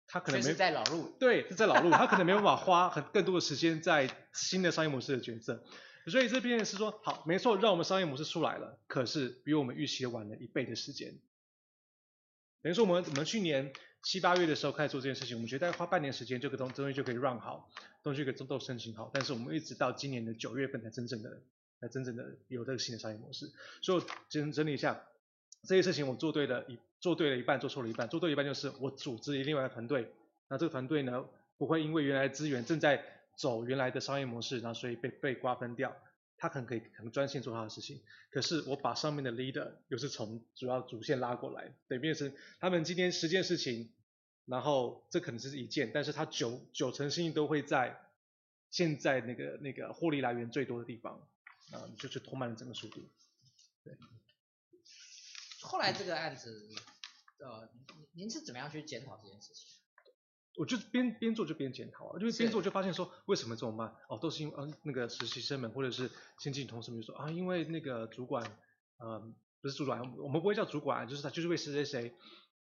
[0.06, 5.62] 他可能没在老路，对，是在老路， 他可能没有办法花很更多的时间在新的商业模式的决策，
[6.06, 11.18] 所以这边是说，好，没错，让我们商业模式出来了，可是比我们预期晚了一倍的时间，
[12.62, 13.72] 等于说我们我们去年
[14.02, 17.70] 七八月的时候开始做这件事情，我们觉得大概花半年时间，这个东东西就可以 run 好，
[18.02, 21.42] 东西可以都都申请好，但是我们一直到今年的九月份才真正的。
[21.80, 23.50] 才真正的有这个新的商业模式，
[23.80, 25.04] 所以我整整理一下
[25.64, 28.08] 这些事情，我做对了一做对了一半，做错了一半。
[28.08, 30.10] 做对一半就是我组织另外一个团队，
[30.48, 31.22] 那这个团队呢
[31.58, 33.04] 不会因为原来资源正在
[33.36, 35.94] 走原来的商业模式，然后所以被被瓜分掉，
[36.38, 38.00] 他可能可以可能专心做他的事情。
[38.30, 43.90] 可是我把上面的 leader 又是从主要主线拉过来，对，变成他们今天十件事情，
[44.46, 48.00] 然后这可能是一件，但是他九九成心都会在
[48.70, 51.20] 现在那个那个获利来源最多的地方。
[51.72, 53.00] 啊，就是拖慢了整个速度。
[53.82, 53.96] 对。
[55.62, 56.68] 后来这个案子，
[57.42, 57.68] 呃，
[58.12, 59.80] 您是怎么样去检讨这件事情？
[60.56, 63.94] 我就边边做就边检讨啊，就是边做就发现说为什么这么慢？
[64.08, 68.44] 哦，都是因为嗯那个实习生们或者是先进同事们就说啊，因为那个主管，
[68.98, 69.20] 呃，
[69.60, 72.14] 不是主管，我们不会叫主管，就是他就是为谁谁谁，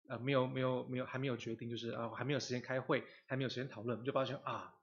[0.09, 4.75] 呃，没有没有没有还没有决定，就是啊还没有时间开会，还没有时间讨论，就发现啊。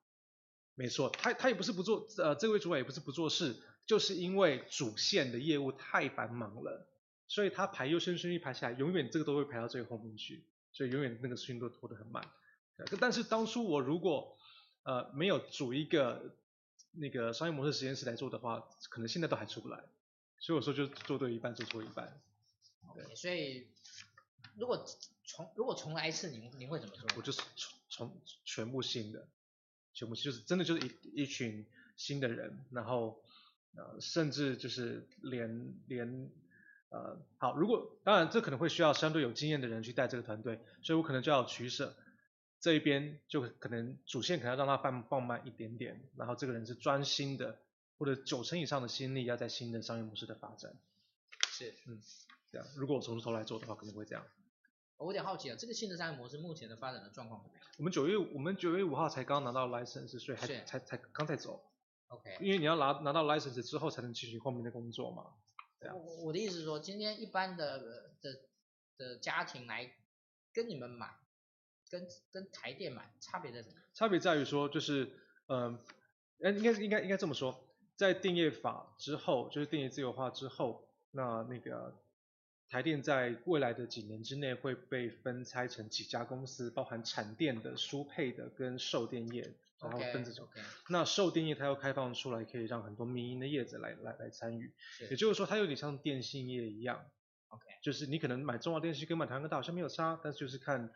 [0.75, 6.87] 没错，他他也不是不做，呃，这位主管也不是不做事，就是因为主线的业务太繁忙了，
[7.27, 12.23] 所以他排优先顺序排下来，永远这个都会排到最后面去，所以永远那个事情都拖得很慢。
[12.99, 14.37] 但是当初我如果
[14.83, 16.35] 呃没有组一个
[16.91, 19.83] 那个商业模式实验室来做的话，可能现在都还出不来。
[20.39, 22.21] 所以我说就做对一半，做错一半。
[22.93, 23.67] 对所以
[24.57, 24.85] 如果
[25.25, 27.07] 重如果重来一次，您您会怎么做？
[27.15, 29.27] 我就是重重全部新的，
[29.93, 31.65] 全部就是真的就是一一群
[31.95, 33.23] 新的人，然后
[33.75, 36.29] 呃甚至就是连连
[36.93, 41.95] 呃好，如果当然这可能会需要相对有经验的人去带这个团队，所以我可能就要取舍。
[42.59, 47.59] 这一边就可能主线可能要让他放放慢一点点，然后这个人是专心的，
[47.97, 50.71] 或者九成以上的心力要在新的商业模式的发展。
[51.47, 51.99] 是，嗯，
[52.51, 52.65] 这样。
[52.77, 54.23] 如果我从头来做的话，可能会这样。
[54.97, 57.67] 我有点好奇啊，这个新的商业模式目前的发展的状况怎么样？
[57.79, 61.61] 我们九月我们九月五号才刚拿到 license，所以还才才刚才走。
[62.07, 62.37] OK。
[62.39, 65.25] 因为你要拿拿到 license 之后才能继续后面的工作嘛。
[65.83, 65.95] 这样。
[65.95, 67.79] 我我的意思是说，今天一般的
[68.21, 68.39] 的
[68.97, 69.93] 的家庭来
[70.53, 71.19] 跟你们买。
[71.91, 73.75] 跟跟台电买差别在什么？
[73.93, 75.07] 差别在于说，就是，
[75.45, 75.77] 嗯、
[76.39, 81.93] 呃，应该应该应该这么说，在定业法之后，就是定业自由化之后，那那个
[82.69, 90.47] 台电在未来的几年之内会被分拆成几家公司，包含产电的、输配的跟售电业，然后分这种。
[90.47, 90.63] Okay, okay.
[90.89, 94.73] 那售电业它要开放出来，可以让很多民营的业者来来来参与，
[95.09, 97.05] 也就是说，它有点像电信业一样。
[97.49, 100.91] OK，就是你可能买中华电信跟买台湾大好像没有差，但是就是看。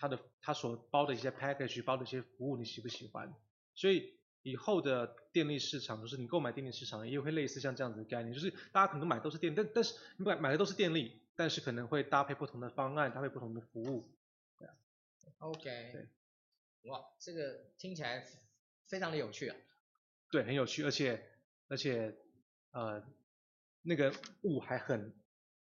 [0.00, 3.34] 它的它所包的一些 package 包的一些服务你喜不喜欢？
[3.74, 14.10] 所以以后的电力市场，就是你购买电力市场也会类似像这样子的概念，就是大家可能买都是电，但但是你买买的都是电力，但是可能会搭配不同的方案，搭配不同的服务。
[14.58, 14.74] 对啊。
[15.38, 15.90] OK。
[15.92, 16.08] 对。
[16.90, 18.26] 哇，这个听起来
[18.86, 19.56] 非常的有趣啊。
[20.30, 21.26] 对，很有趣，而且
[21.68, 22.16] 而且
[22.72, 23.02] 呃
[23.82, 24.12] 那个
[24.42, 25.14] 雾还很。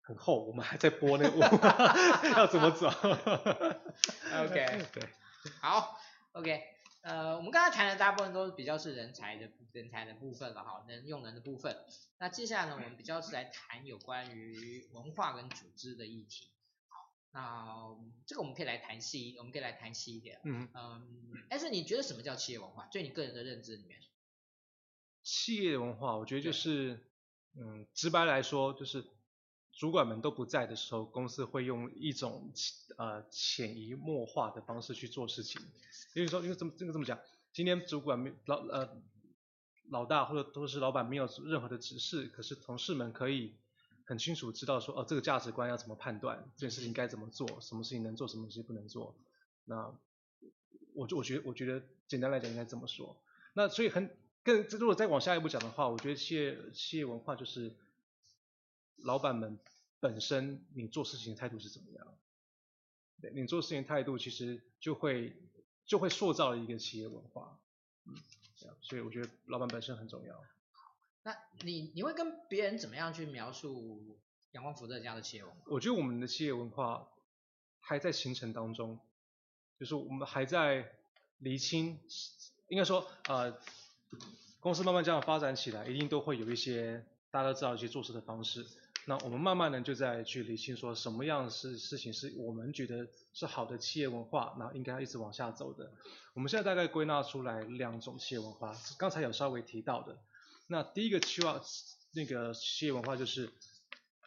[0.08, 1.40] 很厚，我们还在播那个雾，
[2.36, 5.02] 要怎么走？OK， 对，
[5.60, 5.98] 好
[6.30, 6.62] ，OK，
[7.06, 11.84] 呃，我们刚才谈的大部分都是比较是人才的人才的部分了哈，能用人的部分。
[12.18, 16.50] 那接下来呢，我们比较是来谈有关于文化跟组织的议题。
[16.88, 17.96] 好，那
[18.26, 20.40] 这个我们可以来谈细，我们可以来谈细一点。
[20.42, 22.88] 嗯嗯，但是你觉得什么叫企业文化？
[22.88, 24.00] 就你个人的认知里面，
[25.22, 27.08] 企业文化，我觉得就是，
[27.56, 29.15] 嗯，直白来说就是。
[29.76, 32.50] 主管们都不在的时候，公司会用一种
[32.96, 35.60] 呃潜移默化的方式去做事情。
[36.14, 37.18] 因为说，因为这么这个这么讲，
[37.52, 38.88] 今天主管没老呃
[39.90, 43.54] 老大或者都是老板没有任何的指示，可是同事们可以
[44.06, 49.14] 很清楚知道说，哦、这个价值观要怎么判断，这件事情该怎么做，什么事情能做，什么事情不能做。
[49.66, 49.92] 那
[50.94, 53.14] 我就我觉得我觉得简单来讲应该这么说。
[53.52, 57.76] 那所以很更如果再往下一步讲的话，我觉得企业企业文化就是。
[58.98, 59.58] 老板们
[60.00, 62.06] 本身，你做事情的态度是怎么样？
[63.20, 65.34] 对，你做事情的态度其实就会
[65.86, 67.58] 就会塑造一个企业文化，
[68.04, 68.14] 嗯，
[68.56, 70.44] 这样，所以我觉得老板本身很重要。
[71.22, 74.18] 那你你会跟别人怎么样去描述
[74.52, 75.60] 阳光伏特加的企业文化？
[75.66, 77.08] 我觉得我们的企业文化
[77.80, 79.00] 还在形成当中，
[79.78, 80.92] 就是我们还在
[81.38, 81.98] 厘清，
[82.68, 83.58] 应该说呃，
[84.60, 88.66] 公司慢慢这样发展起来，一定都会有一些大家都知道一些做事的方式。
[89.08, 95.92] 那我们慢慢的就在去理清，说什么样是事情是我们觉得是好的企业文化，那应该一直往下走的。
[96.34, 100.18] 我们现在大概归纳出来两种企业文化，刚才有稍微提到的。
[100.66, 101.62] 那第一个期望
[102.14, 103.48] 那个企业文化就是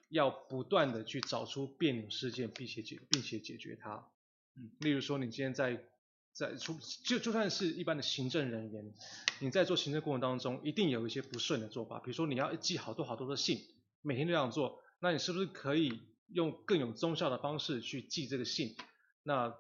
[0.08, 4.08] 要不断的去找出别扭事件，并且解并且解决它。
[4.56, 5.84] 嗯，例如说你今天在
[6.32, 8.94] 在出就就算是一般的行政人员，
[9.42, 13.60] 你在做行政过程当中，一定有一些不顺的做法，比如说你要寄好多好多的信。
[14.02, 18.76] 每天都这样做，那你是不是可以用更有综效的方式去寄这个信？
[19.24, 19.54] 那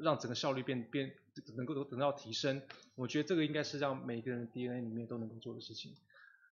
[0.00, 1.14] 让整个效率变变
[1.54, 2.62] 能够得到提升？
[2.94, 5.94] 我觉得这个应该是让每个人 DNA 里面都能够做的事情。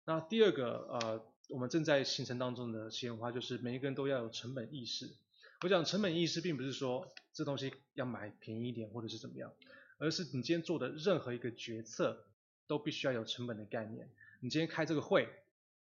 [0.05, 5.15] 那第二个呃，我们正在形成当中的企业文化就是每一个人都要有成本意识。
[5.63, 9.53] 我讲成本意识并不是说这东西要买便宜一点或者是怎么样，
[9.99, 12.25] 而是你今天做的任何一个决策
[12.67, 14.11] 都必须要有成本的概念。
[14.41, 15.29] 你今天开这个会，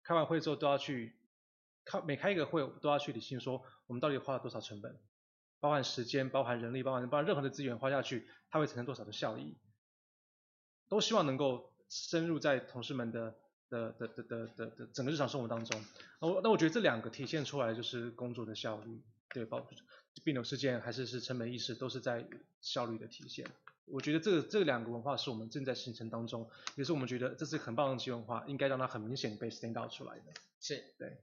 [0.03, 1.13] 开完会之后都要去。
[1.87, 4.99] 开每开一个会都要去理清，说我们到底花了多少成本，
[5.61, 9.55] 包含时间、包含人力、包含包含任何的资源花下去，它会产生多少的效益，
[10.89, 13.35] 都希望能够深入在同事们的
[13.69, 15.83] 的的的的的的整个日常生活当中。
[16.19, 19.71] 那我那我觉得这两个体现出来就是工作的效率，对，包括
[20.23, 22.27] 别扭事件还是是成本意识，都是在
[22.59, 23.49] 效率的体现。
[23.85, 30.33] 我觉得这个这两个文化是我们正在形成当中，也是我们觉得这是很棒的企业文化，应该让它很明显被 stand out 出来的。
[30.59, 31.17] 是，对。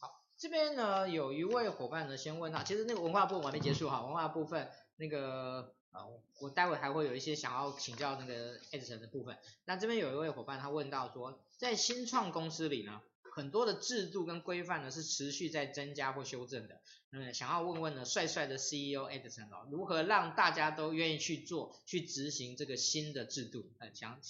[0.00, 6.06] 好，这边呢有一位伙伴呢先问到，其实那个文化部分我还没结束哈，文化部分那个啊，
[6.40, 9.36] 我待会还会有一些想要请教那个 Edison 的部分。
[9.64, 16.80] 那这边有一位伙伴他问到说，在新创公司里呢，很多的制度跟规范呢是持续在增加或修正的。
[17.12, 23.70] 嗯，想要问问呢，帅帅的 CEO Edison 哦，如何让大家都愿意去做、去执行这个新的制度？
[23.78, 24.20] 很想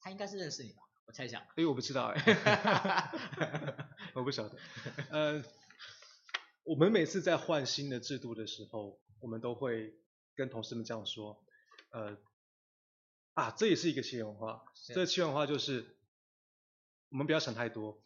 [0.00, 0.82] 他应该是认识你吧？
[1.08, 1.42] 我猜想。
[1.56, 3.10] 哎，我不知道哎，
[4.12, 4.56] 我不晓得。
[5.10, 5.42] 呃，
[6.64, 9.94] 我们每次在换新的制度的时候，我们都会
[10.36, 11.42] 跟同事们这样说，
[11.92, 12.18] 呃，
[13.32, 15.96] 啊，这也是一个企业文化，这个企业文化就是
[17.08, 17.98] 我们不要想太多。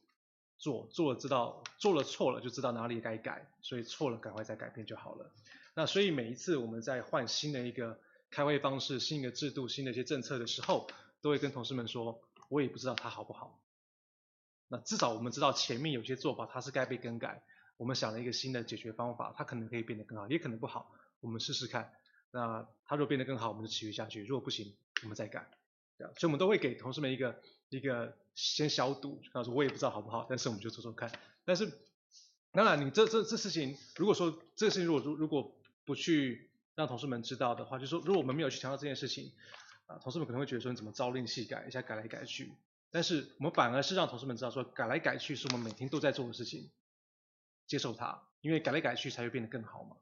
[0.59, 5.33] 做做了知道做了错了就知道哪里该改，所以错了赶快再改变就好了。
[5.75, 7.99] 那所以每一次我们在换新的一个
[8.31, 10.89] 开会方式、新的制度、新的一些政策的时候，
[11.21, 12.23] 都会跟同事们说，
[12.53, 13.61] 我也不知道它好不好。
[14.69, 17.43] 那至少我们知道前面有些做法它是该被更改，
[17.77, 21.93] 我们想了一个新的解决方法，它可能可以变得更好，也可能不好，我们试试看。
[22.31, 25.51] 那它如果变得更好，我们就持续下去；如果不行，我们再改。
[25.99, 27.41] 这样，所以我们都会给同事们一个。
[27.73, 31.11] 一个先消毒，他说我也不知道好不好，但是我们就做做看。
[31.47, 31.73] 但是
[32.53, 39.33] 当然，你这这这事情，如果说这个事情如果如如果不去让同事们知道的话，就说如果我们没有去强调这件事情，
[40.01, 42.53] 同事们可能会觉得说你怎么朝令夕改一下改来改去。
[42.91, 46.71] 但是我们反而是让同事们知道说改来改去是我们每天都在做的事情，
[47.67, 49.97] 接受它，因为改来改去才会变得更好嘛。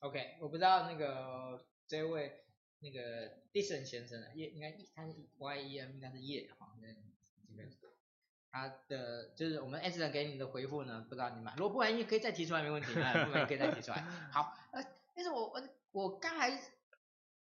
[0.00, 2.42] OK，我不知道那个这位。
[2.80, 7.70] 那个 Dixon 先生啊，叶应该他是 Y E M，应该是叶哈，那这边
[8.52, 14.02] 他的就是我们 S 人给你的回复呢，不知道你们，如果不满意可以再提出来，没问题，啊，不满意可以再提出来。
[14.30, 16.50] 好，呃，但是我我我刚才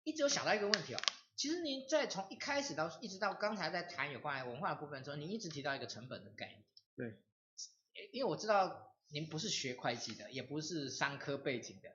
[0.04, 1.00] 一直有想到一个问题哦，
[1.36, 6.64] 其实您在从一开始到一直到刚才在谈有关于文化的部分的时候，您一直提到一个成本的概念。
[6.96, 7.22] 对，
[8.12, 11.90] 因为我知道您不是学会计的，也不是商科背景的，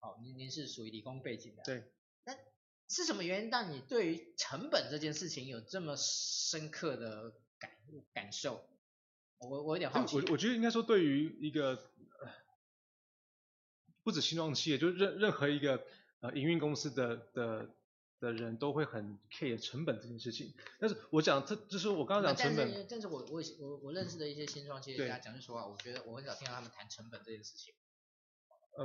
[0.00, 1.62] 哦，您您是属于理工背景的。
[1.64, 1.84] 对。
[2.24, 2.36] 那
[2.88, 7.70] 是什么原因让你对于成本这件事情有这么深刻的感
[8.12, 8.68] 感受？
[9.38, 10.16] 我我有点好奇。
[10.16, 11.90] 我我觉得应该说，对于一个
[14.02, 15.86] 不止新创企业，就任任何一个
[16.20, 17.68] 呃营运公司的的
[18.20, 20.52] 的人都会很 care 成本这件事情。
[20.78, 22.70] 但是我讲这就是我刚刚讲成本。
[22.70, 27.74] 但是但是我我我我认识的一些新创企业家讲句实话，我觉得我很少听到他们谈成本这件事情。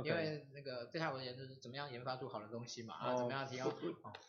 [0.04, 3.72] 因为那个对他而言就是怎么样研发出好的东西嘛，啊、oh, 怎么样提高？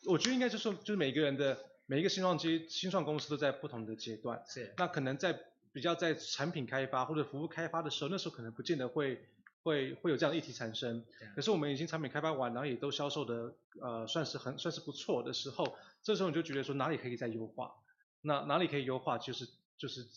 [0.06, 4.42] 我，我觉得应该就是说，就是每个人的每一个新创机新创公司都在不同的阶段。
[4.48, 4.74] 是。
[4.78, 5.38] 那可能在
[5.74, 9.28] 比较在产品开发或者服务开发的时候，那时候可能不见得会
[9.68, 11.04] 会会有这样的议题产生。
[11.36, 17.76] 可是我们已经产品开发完，然后也都销售的呃算是很算是不错的时候，这时候你就觉得说哪里可以再优化？
[18.22, 19.18] 那哪里可以优化？
[19.18, 19.48] 就是
[19.78, 20.08] 就是。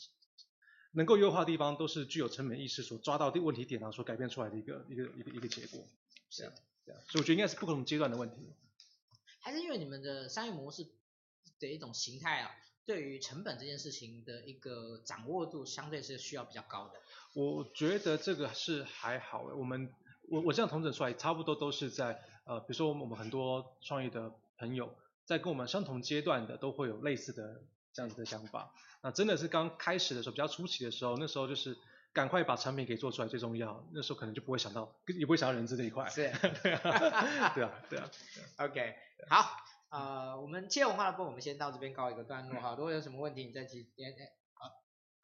[0.92, 5.86] 能够优化的地方都是具有成本意识所抓到的问题点，然后所改变出来的一个一个一个一个结果。
[6.30, 6.52] 是啊，
[6.84, 8.52] 对啊，所以我觉得应该是不同阶段的问题。
[9.38, 10.84] 还是因为你们的商业模式
[11.60, 12.50] 的一种形态啊，
[12.86, 16.94] 对于成本这件事情的一个掌握度相对是需要比较高的。
[17.34, 19.92] 我觉得这个是还好，我们
[20.28, 27.62] 我我这样统整出来，差不多都是在呃，比如说我们很多创业的朋友，在跟我们相同阶段的都会有类似的
[27.92, 28.72] 这样子的想法。
[29.02, 31.78] 那真的是刚开始的时候，比较初期的时候，那时候就是
[32.12, 33.86] 赶快把产品给做出来最重要。
[33.92, 36.08] 那时候可能就不会想到，也不会想到人资这一块。
[36.08, 36.28] 是，
[36.60, 38.10] 对啊，对啊，对啊。
[38.58, 38.94] OK，
[39.28, 39.56] 好，
[39.90, 42.70] 呃，我们企业文化的部分，我们先到这边告一个段落哈。
[42.76, 43.82] 如果有什么问题，你再提。
[43.98, 44.32] 哎哎，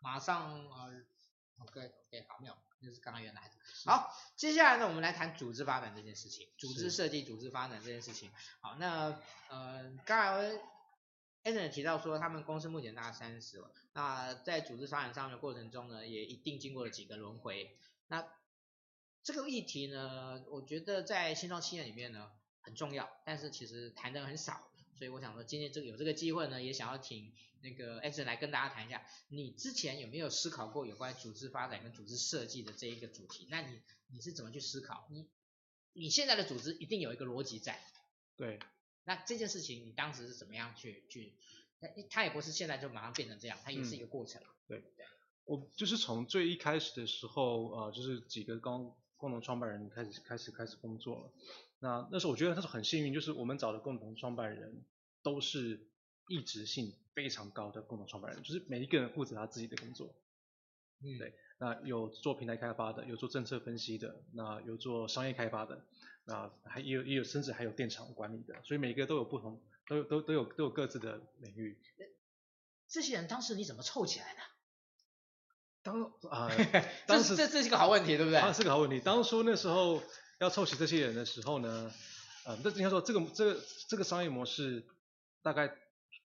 [0.02, 0.92] 马上呃
[1.58, 3.54] ，OK，OK，好，没有，就是刚刚原来的。
[3.86, 8.30] 好，接下来呢，我们来谈组织发展这件事情，组织设计、组织发展这件事情。
[8.60, 10.60] 好，那呃，刚才。
[11.44, 13.70] Edison 提到说，他们公司目前大概三十了。
[13.92, 17.78] 那在组织发展上的过程中呢，也一定经过了几个轮回。
[18.08, 18.26] 那
[19.22, 22.32] 这个议题呢，我觉得在新创企业里面呢
[22.66, 24.68] 很重要，但是其实谈的很少。
[24.98, 33.46] 所以我想说，今天这个有这个机会呢，也想要请那个 Edison 来跟大家谈一下，你之前有没有思考过有关组织发展跟组织设计的这一个主题？
[33.50, 35.06] 那你你是怎么去思考？
[35.10, 35.28] 你
[35.92, 37.80] 你现在的组织一定有一个逻辑在。
[38.36, 38.58] 对。
[39.04, 41.34] 那这件事情你当时是怎么样去去？
[42.10, 44.42] 它也不是现在就马上变成这样，它也是一个过程。
[44.42, 44.82] 嗯、对，
[45.44, 51.30] 我就是从最一开始的时候，呃，就是几个刚共同创办人开始开始开始工作了。
[51.86, 54.82] 那那时候我觉得那时候很幸运，就是我们找的共同创办人
[55.22, 55.86] 都是
[56.26, 60.12] 异质性非常高的共同创办人，就是每一个人负责他自己的工作。
[61.00, 65.84] 嗯，对，那有做平台开发的，有做政策分析的，那有做商业开发的，
[66.24, 71.78] 那还也有也有甚至还有电厂管理的，所以每个都有不同，都有都都有都有各自的领域。
[72.88, 74.40] 这些人当时你怎么凑起来的？
[75.84, 78.40] 当啊，呃、 当时这这是个好问题，对不对？
[78.40, 78.98] 啊，是个好问题。
[78.98, 80.02] 当初那时候
[80.38, 81.92] 要凑齐这些人的时候呢，
[82.44, 84.84] 呃，那应该说这个这个这个商业模式
[85.42, 85.74] 大概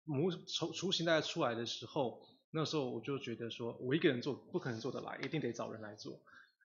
[0.05, 6.21] 模雏雏形大概出来的时候，那时候我就觉得说我一个人做不可能做得来，一定得找人来做。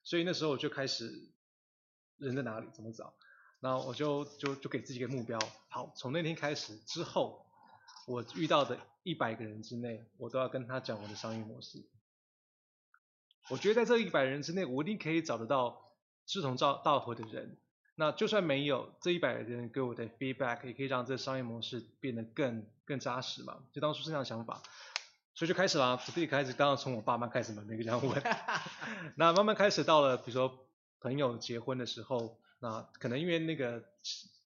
[0.05, 1.29] 所以那时候我就开始
[2.17, 3.13] 人在哪里怎么找，
[3.59, 5.37] 然后我就就就给自己一个目标，
[5.69, 7.45] 好，从那天开始之后，
[8.07, 11.83] 我遇到的一百个人之内，我都要跟他讲我的商业模式。
[13.49, 15.92] 我觉得在这一百人之内，我一定可以找得到
[16.26, 17.57] 志同道道合的人。
[17.95, 23.63] 那就算没有这一百人给我的 feedback，也可以让这商业模式变得更更扎实嘛。
[23.71, 24.63] 就当初是这样的想法，
[25.36, 25.95] 所以就开始了。
[26.03, 28.24] 从第一开始，当然从我爸妈开始嘛，每个这样问。
[29.15, 30.65] 那慢慢开始到了，比如说
[31.01, 33.84] 朋友结婚的时候，那可能因为那个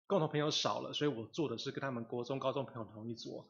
[0.07, 3.49] 共同朋友少了，所以我做的是跟他们国中、高中朋友同一组。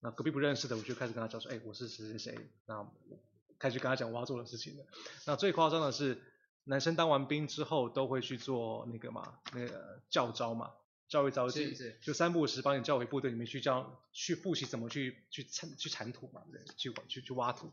[0.00, 2.50] 那隔壁不认识的，我就开始跟他讲说，哎，我是谁谁谁。
[2.64, 2.90] 那
[3.58, 4.86] 开始跟他讲我要做的事情了。
[5.26, 6.22] 那最夸张的是，
[6.70, 10.70] 男生当完兵之后都会去做那个嘛，那个教招嘛，
[11.08, 17.72] 教育召集，是是就三不五时帮你叫回部队里面去教，去复习怎么去去铲去铲土嘛，对，去去去挖土。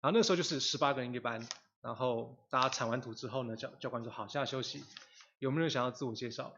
[0.00, 1.44] 然后那时候就是十八个人一个班，
[1.80, 4.84] 然后大家铲完土之后呢，教教官说好，现在休息，
[5.40, 6.54] 有没有人想要自我介绍？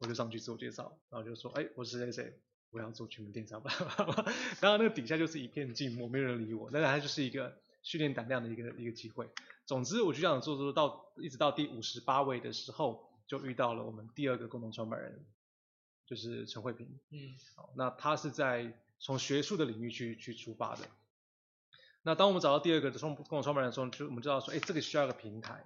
[0.00, 3.62] 我就上去自我介绍，然后就说，哎，我是谁谁，我要做全民电商。
[4.60, 7.56] 然后那个底下就是一片静默，没有人理我，那他就是一个。
[7.82, 9.28] 训练胆量的一个一个机会。
[9.66, 15.24] 总之，我就这样做做到，一直到第五十八位的时候，就遇到了我们第二个共同创办人，
[16.06, 16.86] 就是陈慧萍。
[17.10, 20.88] 嗯，好，那他是在从学术的领域去去出发的。
[22.02, 25.64] 那当我们找到第二个创共同创办人的时候，就我们知道说，哎，这个需要一个平台，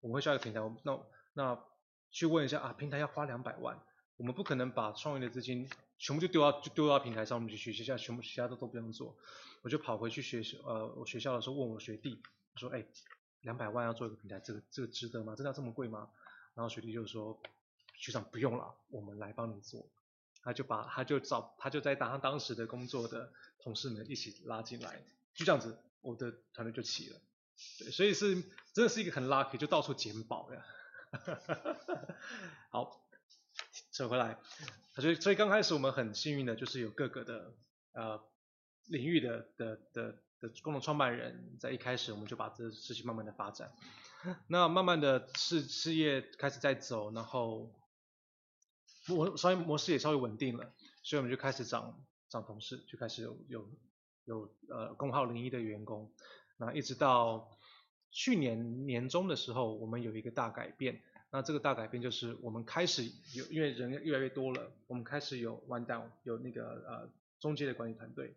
[0.00, 0.60] 我们会需要一个平台。
[0.60, 0.98] 我那
[1.34, 1.64] 那
[2.10, 3.78] 去问一下啊，平台要花两百万，
[4.16, 5.68] 我们不可能把创业的资金。
[5.98, 9.16] 全部就丢到就丢到平台上面去，学校全部其他的都不用做，
[9.62, 12.20] 我就跑回去学校，呃，我学校的时候问我学弟，
[12.52, 12.84] 我说，哎，
[13.40, 15.34] 两百万要做一个平台，这个这个值得吗？
[15.34, 16.10] 真的要这么贵吗？
[16.52, 17.40] 然后学弟就说，
[17.94, 19.88] 学长不用了，我们来帮你做，
[20.42, 25.02] 他就把他就找他就在打他当时的工作的同事们一起拉进来，
[25.32, 27.18] 就这样子，我的团队就起了，
[27.78, 28.34] 对，所以是
[28.74, 30.62] 真的是一个很 lucky，就到处捡宝呀，
[32.68, 33.05] 好。
[33.96, 34.36] 扯回来，
[34.96, 37.54] 所以所以刚开始我们很幸运的就是有各个的
[37.94, 38.22] 呃
[38.88, 43.72] 领域的的的的共同创办人，在一开始我们就把这事情慢慢的发展，
[44.48, 47.72] 那慢慢的事事业开始在走，然后
[49.06, 53.70] 模商业模式也稍微稳定了，所以我们就开始涨涨同事，就开始有有
[54.26, 56.12] 有呃工号零一的员工，
[56.58, 57.48] 那一直到
[58.10, 61.00] 去年年中的时候，我们有一个大改变。
[61.30, 63.04] 那这个大改变就是我们开始
[63.34, 67.10] 有，因为人越来越多了，我们开始有 one down，有那个呃
[67.40, 68.34] 中阶的管理团队。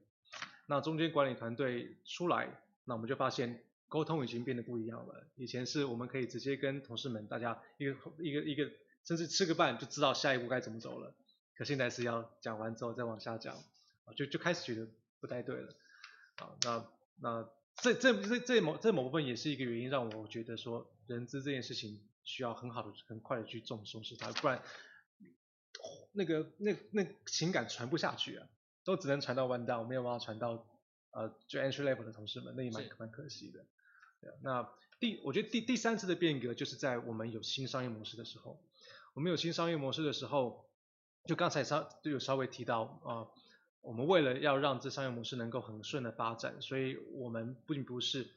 [0.65, 5.27] 那中间管理团队出来，那我们就发现沟通已经变得不一样了。
[5.35, 8.69] 以前是我们可以直接跟同事们大家一个一个一个，
[9.05, 11.13] 甚至吃个饭就知道下一步该怎么走了。
[11.55, 13.55] 可现在是要讲完之后再往下讲，
[14.05, 14.87] 啊，就就开始觉得
[15.19, 15.75] 不太对了。
[16.37, 16.85] 啊，那
[17.21, 21.99] 那这这这这某这某部分也是一个原因，让我觉得说人资这件事情。
[22.29, 24.61] 需要很好的、很快的去重重视它，不然
[26.11, 28.47] 那个那那情感传不下去啊，
[28.83, 30.63] 都只能传到 one down，没有办法传到
[31.09, 33.65] 呃就 entry level 的同事们，那也蛮蛮可惜的。
[34.21, 34.69] 对，那
[34.99, 38.61] 第我觉得第第三次的变革就是在我们有新商业模式的时候，
[39.15, 40.69] 我们有新商业模式的时候，
[41.25, 43.33] 就刚才稍就有稍微提到啊、呃，
[43.81, 48.29] 我们为了要让这商业模式能够很顺的发展，所以我们并不是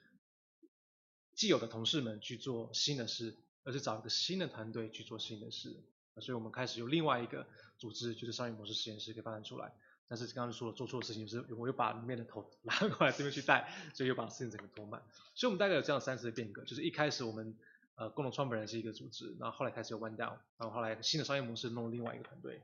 [1.35, 3.37] 既有的同事们去做新的事。
[3.65, 5.77] 而是找一个新的团队去做新的事，
[6.21, 7.47] 所以我们开始有另外一个
[7.79, 9.73] 组织，就是商业模式实验室，可以发展出来。
[10.09, 15.03] 但是刚刚说了做错的事情，就是我又把里面的头 拉过来这边去带，所以又把事情整个拖慢。
[15.35, 17.57] 所以我们大概有这样三次的变革，就是一开始我们
[17.95, 22.61] 呃共同创办人是一个组织，然后后来开始有 one down，然后后来新的商业模式弄另外一个团队。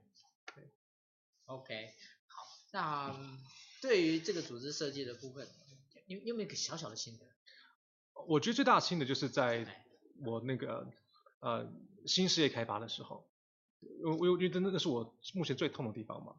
[0.54, 0.68] 对
[1.46, 1.94] ，OK，
[2.26, 3.38] 好，那
[3.80, 5.48] 对于这个组织设计的部分，
[6.06, 7.24] 你有没有一个小小的心得？
[8.26, 9.84] 我觉得最大的心得就是在。
[10.24, 10.86] 我那个
[11.40, 11.70] 呃
[12.06, 13.26] 新事业开发的时候，
[14.04, 16.34] 我我觉得那是我目前最痛的地方嘛，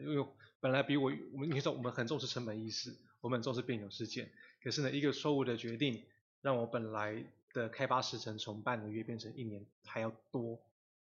[0.00, 0.26] 因为
[0.60, 6.04] 本来比我我们你说我们很重视成本意识，我们很重视变有事件，可是呢一个错误的决定，
[6.40, 10.58] 让我本来的开发时程从半个月变成一年还要多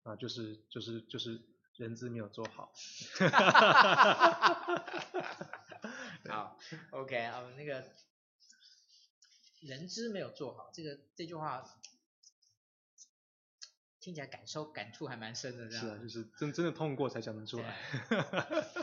[0.04, 1.42] 啊，就是就是就是
[1.76, 2.72] 人资没有做好。
[6.28, 6.58] 好
[6.92, 7.84] ，OK 啊，那个。
[9.60, 11.66] 人资没有做好，这个这句话
[14.08, 15.84] 听起来感受感触还蛮深的，这样。
[15.84, 17.78] 是啊，就是真真的痛过才讲得出来。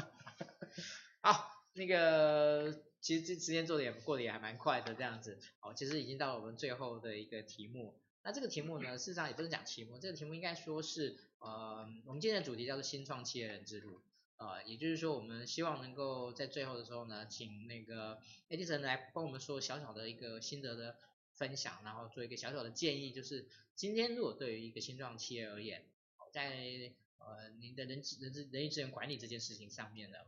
[1.22, 2.70] 好，那个
[3.01, 5.41] 其实这时间做的也过得也还蛮快的，这样子。
[5.61, 7.99] 好，其实已经到了我们最后的一个题目。
[8.22, 14.03] 那这个题目呢，事实上也不是讲题目，这个题目应该说是呃，我们今天的主题叫做新创企业人之路。
[14.37, 18.18] 呃，也就是说，我们希望能够在最后的时候呢，请那个
[18.51, 20.99] Edison 来帮我们说小小的一个心得的
[21.37, 25.85] 分享，然后做一个小小的建议，就是今天如果对于一个新创企业而言，
[26.32, 30.18] 在呃您的人资人资人力资源管理这件事情上面呢，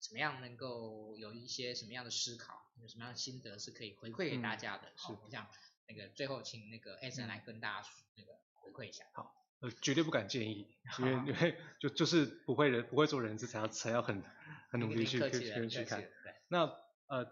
[0.00, 4.92] 怎么样能够有一些什么样的思考，有什么样的心得是可以回馈给大家的？
[4.96, 5.48] 好、嗯，我想
[5.88, 9.04] 那个最后请那个 Edison 来跟大家那个回馈一下。
[9.12, 9.34] 好。
[9.60, 10.68] 呃，绝对不敢建议，
[11.00, 14.22] 因为因为就就是不会人不会做人资才要才要很
[14.70, 16.08] 很努力去去去看。
[16.46, 16.72] 那
[17.08, 17.26] 呃，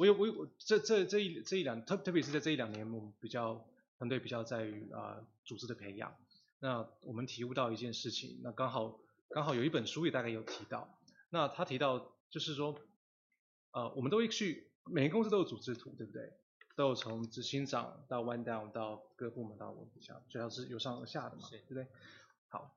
[0.00, 3.62] 我有我有这这这一这一两特特别是在这一两年，我们比较
[3.98, 6.16] 团队比较在于啊、呃、组织的培养。
[6.58, 8.98] 那我们体悟到一件事情，那刚好
[9.28, 10.88] 刚好有一本书也大概有提到。
[11.28, 12.80] 那他提到就是说，
[13.72, 16.32] 呃，我们都会去每个公司都有组织图，对不对？
[16.76, 21.86] 都有从执行长到 one down 到各部门到我底下，主要是由上而下的嘛，对不对？
[22.48, 22.74] 好，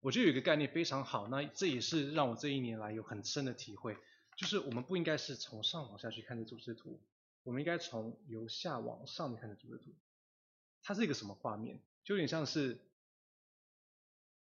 [0.00, 3.96] 我觉得有一个概念非常好，那这也是让我这一年来有很深的体会，
[4.36, 7.00] 就是我们不应该是从上往下去看这组织图，
[7.42, 9.94] 我们应该从由下往上面看这组织图。
[10.82, 11.80] 它是一个什么画面？
[12.04, 12.78] 就有点像是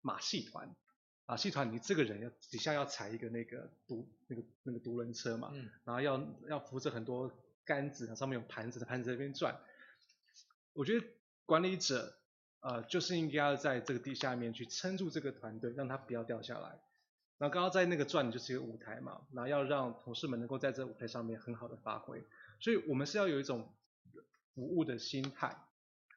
[0.02, 0.76] 马戏团，
[1.26, 7.32] 马戏团你这个人要底下要踩一个那个独那个那个独轮车嘛，嗯，然后要要扶着很多。
[7.68, 9.60] 杆子，上面有盘子的盘子在那边转。
[10.74, 11.08] 我觉得
[11.48, 12.16] 管理者，
[12.60, 16.80] 呃，就是应该要在这个地下面去撑住这个团队，让他不要掉下来。
[17.38, 22.24] 那刚刚在那个转就是一个舞台嘛，那要让同事们能够在这舞台上面很好的发挥。
[22.60, 23.68] 所以我们是要有一种
[24.54, 25.58] 服务的心态，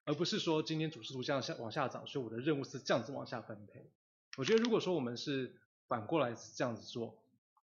[0.04, 3.90] 而不是说今天主视图这样下往下涨，所以我的任务是这样子往下分配。
[4.36, 5.54] 我觉得如果说我们是
[5.86, 7.18] 反过来是这样子做，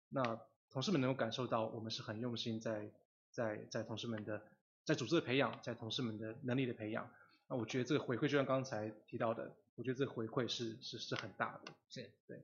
[0.09, 0.41] 那
[0.71, 2.91] 同事们能够感受到我们是很用心在。
[3.35, 4.43] 在在同事们的
[4.85, 7.11] 在组织的培养，在同事们的能力的培养，
[7.49, 11.73] 那我觉得这个回馈就像刚才提到的，我觉得这个回馈是是是很大的。
[11.89, 12.43] 是，对。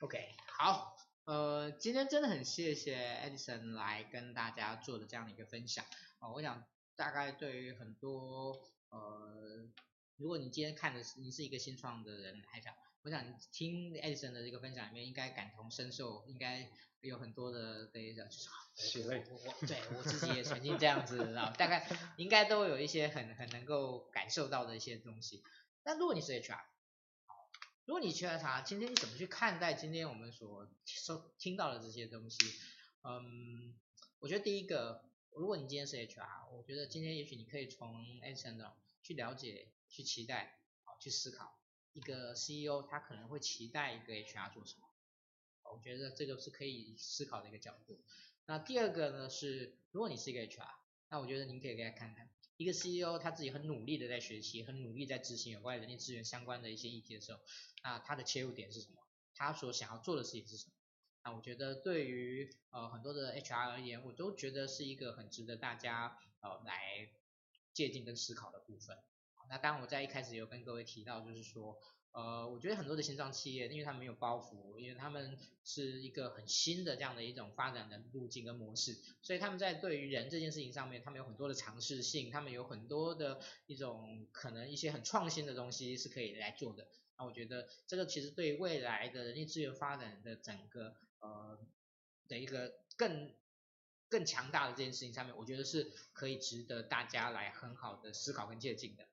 [0.00, 5.84] OK，好，呃，今天真的很谢谢 Edison 来跟大家做的这样的一个分享
[6.18, 6.64] 啊，我想
[6.96, 9.66] 大概对于很多呃，
[10.16, 16.70] 如果你今天看的是你是一个新创的人来讲，我想听 Edison 的这个分享里面应该感同身受，应该
[17.00, 18.48] 有很多的这一种就是。
[19.30, 25.44] 我我对我自己也曾经这样子，然后大概应该都有一些很很能够感受到的一些东西。
[25.84, 26.60] 那如果你是 HR，
[27.86, 32.38] 如果你去 HR，今天你怎么去看待今天我们所收听到的这些东西？
[33.02, 33.78] 嗯，
[34.20, 38.72] 我觉得第一个，如果你今天是 HR，我觉得今天也许你可以从 Edison
[39.02, 40.60] 去了解、去期待、
[40.98, 41.60] 去思考，
[41.92, 44.88] 一个 CEO 他可能会期待一个 HR 做什么？
[45.70, 48.02] 我觉得这个是可以思考的一个角度。
[48.46, 50.68] 那第二个呢是，如果你是一个 HR，
[51.10, 57.40] 那我觉得您可以给他看看，一个 CEO 他自己很努力的在学习，很努力在执行有关人力资源相关的一些议题的时候，
[57.82, 59.02] 那他的切入点是什么？
[59.34, 60.72] 他所想要做的事情是什么？
[61.24, 67.10] 那我觉得对于呃很多的 HR 而言，我都觉得是一个很值得大家呃来
[67.72, 68.96] 借鉴跟思考的部分。
[69.48, 71.78] 那当我在一开始有跟各位提到，就是说。
[72.14, 86.86] 呃，我觉得很多的新创企业，因为他们没有包袱，因为他们是一个很新的这样的一种发展的路径跟模式，所以他们在对于人这件事情上面，他们有很多的尝试性，他们有很多的一种可能一些很创新的东西是可以来做的。
[87.18, 91.58] 那我觉得这个其实对未来的人力资源发展的整个呃
[92.28, 93.34] 的一个更
[94.08, 99.04] 更强大的这件事情上面，我觉得是可以值得大家来很好的思考跟借鉴的。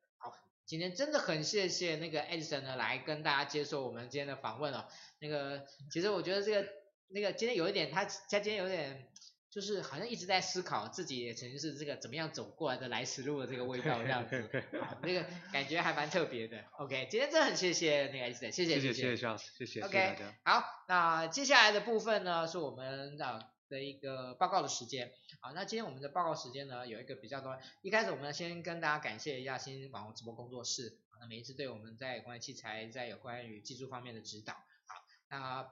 [0.72, 4.86] 今天真的很谢谢那个 Edison 呢，来跟大家接受我们今天的访问哦。
[5.19, 6.65] 那个其实我觉得这个
[7.09, 9.05] 那个今天有一点他他今天有点
[9.49, 14.49] 就是好像一直在思考自己也曾经是这个怎么样走过来的来时路的这个味道这样子，
[15.03, 16.63] 那个感觉还蛮特别的。
[16.80, 20.15] OK，今天真的很谢谢那个 Edison，谢谢谢谢谢谢谢谢 OK，
[20.45, 23.51] 好，那接下来的部分呢是我们的。
[23.72, 27.57] 的一个报告的时间，好，那今天我们的报告时间呢，有一个比较多。
[27.82, 34.53] 一开始我们先跟大家感谢一下新网红直播工作室，那每一次对我们在有关于器材，在有关于技术方面的指导。
[34.53, 35.72] 好，那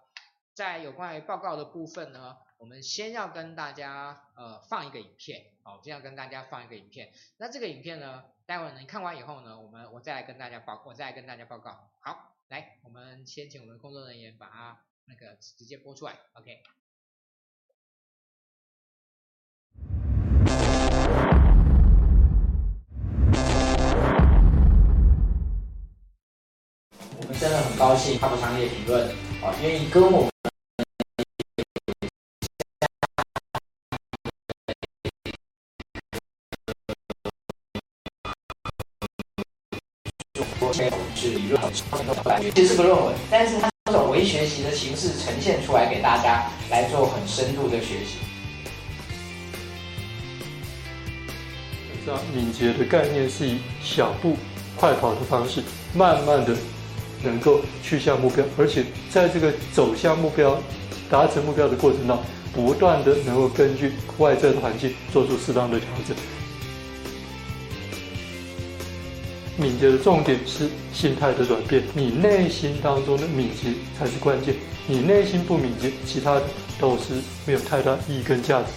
[0.54, 7.12] 在有关于报告的部分呢，我们先要跟大家呃放一个影片，好，先要跟大家放一个影片。
[7.38, 11.92] 那这个影片呢，待会儿你看完以后呢，我们我再来跟大家报，我再来跟大家报告。
[12.00, 16.64] 好，来，我们先请我们工作人员把它那个直接播出来，OK。
[27.40, 29.08] 真的很高兴哈佛商业评论
[29.42, 30.30] 啊愿意跟我们。
[41.16, 41.62] 是理论，
[42.54, 48.20] 其实是个论文，但是它这种微学习的形式呈现出来给大家来做很深度的学习。
[52.06, 54.38] 这样敏捷的概念是以小步
[54.78, 55.62] 快跑的方式，
[55.94, 56.56] 慢慢的
[57.24, 60.62] 能够去向目标，而且在这个走向目标、
[61.10, 66.16] 达成目标的过程当中，不断的能够根据外在的环境做出适当的调整。
[69.58, 74.56] 敏捷的重点是心态的转变，你内心当中的敏捷才是关键。
[74.88, 76.44] 你内心不敏捷，其他的
[76.80, 77.16] 都是
[77.46, 78.68] 没有太大意义跟价值。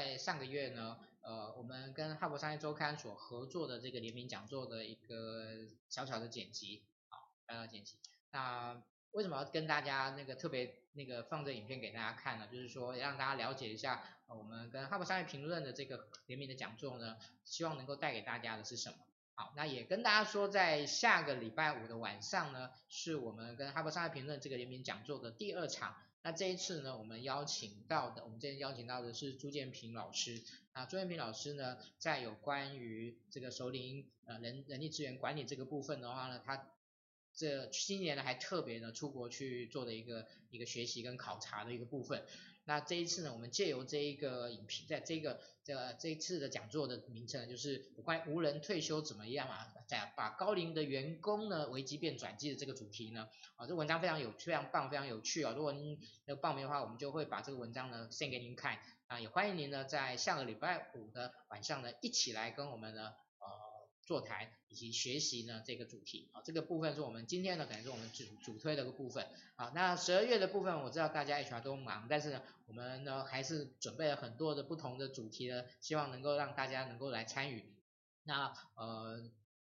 [0.00, 5.58] 在上个月呢，呃，我们跟哈佛商业周刊所合作的这个联名讲座的一个
[5.90, 7.98] 小小的剪辑，啊，小小的剪辑。
[8.30, 12.46] 那为什么要跟大家那个特别那个放这影片给大家看呢？
[12.46, 18.96] 就是说让大家了解一下，我们跟哈佛商业评论的这个联名的讲座呢，希望能够带给大家的是什么？
[19.34, 25.94] 好，那也跟大家说，在下个礼拜五的晚上呢，是我们跟哈佛商业评论这个联名讲座的第二场。
[26.22, 30.42] 那这一次呢，我们邀请到的，我们今天邀请到的是朱建平老师。
[30.74, 36.70] 那朱建平老师呢，在有关于这个首领呃人人力资源管理这个部分的话呢，他
[37.32, 42.26] 这今年呢还特别呢出国去做的一个一个学习跟考察的一个部分。
[42.64, 49.66] 那这一次呢，我们借由这一个影片，在这个这个这一次的讲座的名称，就是有关于无人退休怎么样啊？
[49.88, 55.52] 在把高龄的员工呢危机变转机的这个主题呢，啊，这文章非常有非常棒，非常有趣啊！
[55.56, 63.12] 如果您要报名的话，我们就会把这个文章呢献给您看啊，也欢迎您呢在下个礼拜五的晚上呢一起来跟我们呢。
[64.10, 69.70] 座谈以及学习呢这个主题啊，这个部分是我们今天呢可能是我们主主推的一个部分啊。
[69.72, 77.72] 那十二月的部分我知道大家 HR 都忙，但是呢我们呢还是准备了很多的不同的主题呢，希望能够让大家能够来参与。
[78.24, 79.30] 那呃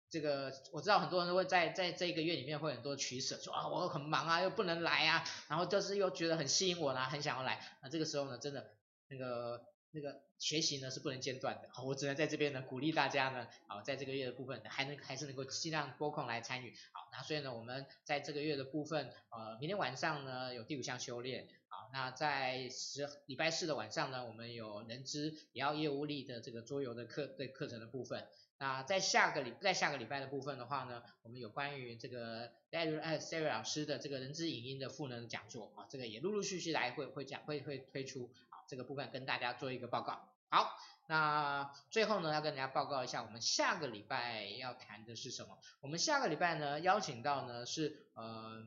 [0.09, 7.61] 这个我知道很多人都会在在这个月里面会很多取舍，说啊我很忙啊又不能来啊，然后就是又觉得很吸引我啦，很想要来。
[7.81, 8.71] 那这个时候呢真的
[9.07, 9.63] 那个。
[9.95, 28.27] 那个学习呢是不能间断的，我只能在这边呢鼓励大家呢，好，在这个月的部分还能还是能够尽量拨空来参与，好，那所以呢我们在这个月的部分，呃，明天晚上呢有第五项修炼，好，那在十礼拜四的晚上呢，我们有人资也要业务力的这个桌游的课对课程的部分，
[28.57, 38.29] 那在下个礼在下个礼拜的部分的话呢，我们有关于这个戴瑞艾 Siri 老师的这个人资影音的赋能讲座，啊，这个也陆陆续续来会会讲会会推出。
[38.67, 40.29] 这个部分跟大家做一个报告。
[40.49, 45.57] 好，那最后呢，要跟大家报告一下，我们下个礼拜要谈的是什么？
[45.81, 48.63] 我们下个礼拜呢，邀请到呢是，呃，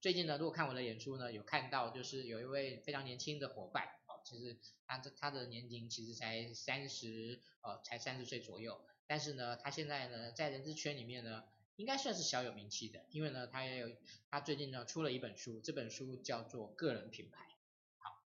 [0.00, 11.44] 最近呢，如果看我的演出呢，有看到就是有一位非常年轻的伙伴，哦，其实他的他的年龄其实才三十，呃，才三十岁左右，但是呢，他现在呢，在人资圈里面呢，
[11.74, 13.90] 应该算是小有名气的，因为呢，他也有
[14.30, 17.42] 他最近呢出了一本书，这本书叫做《个人品牌》。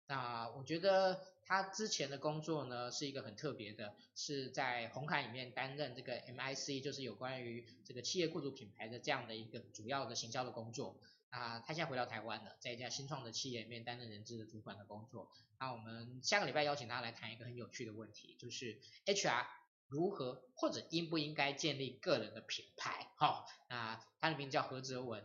[0.06, 10.98] 那我觉得他之前的工作呢是一个很特别的，是在红海里面担任这个 MIC，就是有关于这个企业雇主品牌的这样的一个主要的行销的工作。
[11.30, 15.30] 啊，他现在回到台湾了，在一家新创的企业里面担任人资的主管的工作。
[15.58, 19.46] 那我们下个礼拜邀请他来谈一个很有趣的问题，就是 HR
[19.88, 23.08] 如何或者应不应该建立个人的品牌？
[23.16, 25.24] 好，那他的名字叫何泽文。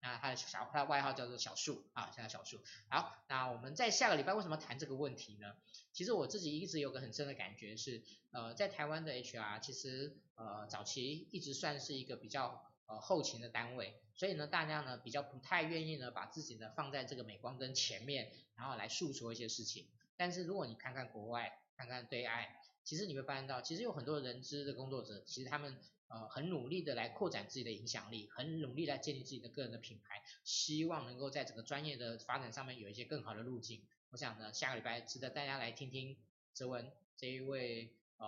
[0.00, 2.60] 那他的小，他的外号叫做小树啊，现在小树。
[2.88, 5.56] 好，那我们在下个礼拜为什么谈这个问题呢？
[5.92, 19.88] 其实我自己一直有个很深的感觉是，呃，在台湾的 HR 其实呃早期一直算是一个比较呃后勤的单位，所以呢，大家呢比较不太愿意呢把自己呢放在这个镁光灯前面，然后来诉说一些事情。
[20.16, 22.46] 但是如果你看看国外，看看对岸，
[22.84, 25.76] 其实你会发现到，其实有很多人资的工作者，其实他们。
[26.08, 33.86] 呃，很努力的来扩展自己的影响力，很努力来建立自己的个人的品牌，希望能够在整个专业的发展上面有一些更好的路径。
[34.10, 36.16] 我想呢，下个礼拜值得大家来听听
[36.54, 38.26] 哲文这一位呃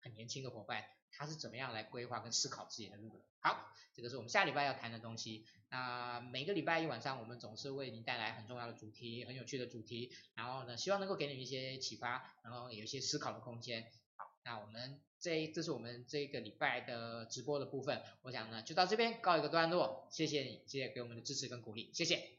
[0.00, 3.24] 很年轻的伙伴，他是怎么样来规划跟思考自己的路的。
[3.38, 5.46] 好，这个是我们下礼拜要谈的东西。
[5.70, 13.86] 那每个礼拜一晚上，我们总是为您带来很重要的主题，很有趣的主题，然后呢，希望能够给你们一些启发，然后有一些思考的空间。
[14.44, 22.33] 那我们这这是我们这个礼拜的直播的部分，我想呢就到这边告一个段落，谢谢你，谢谢给我们的支持跟鼓励，谢谢。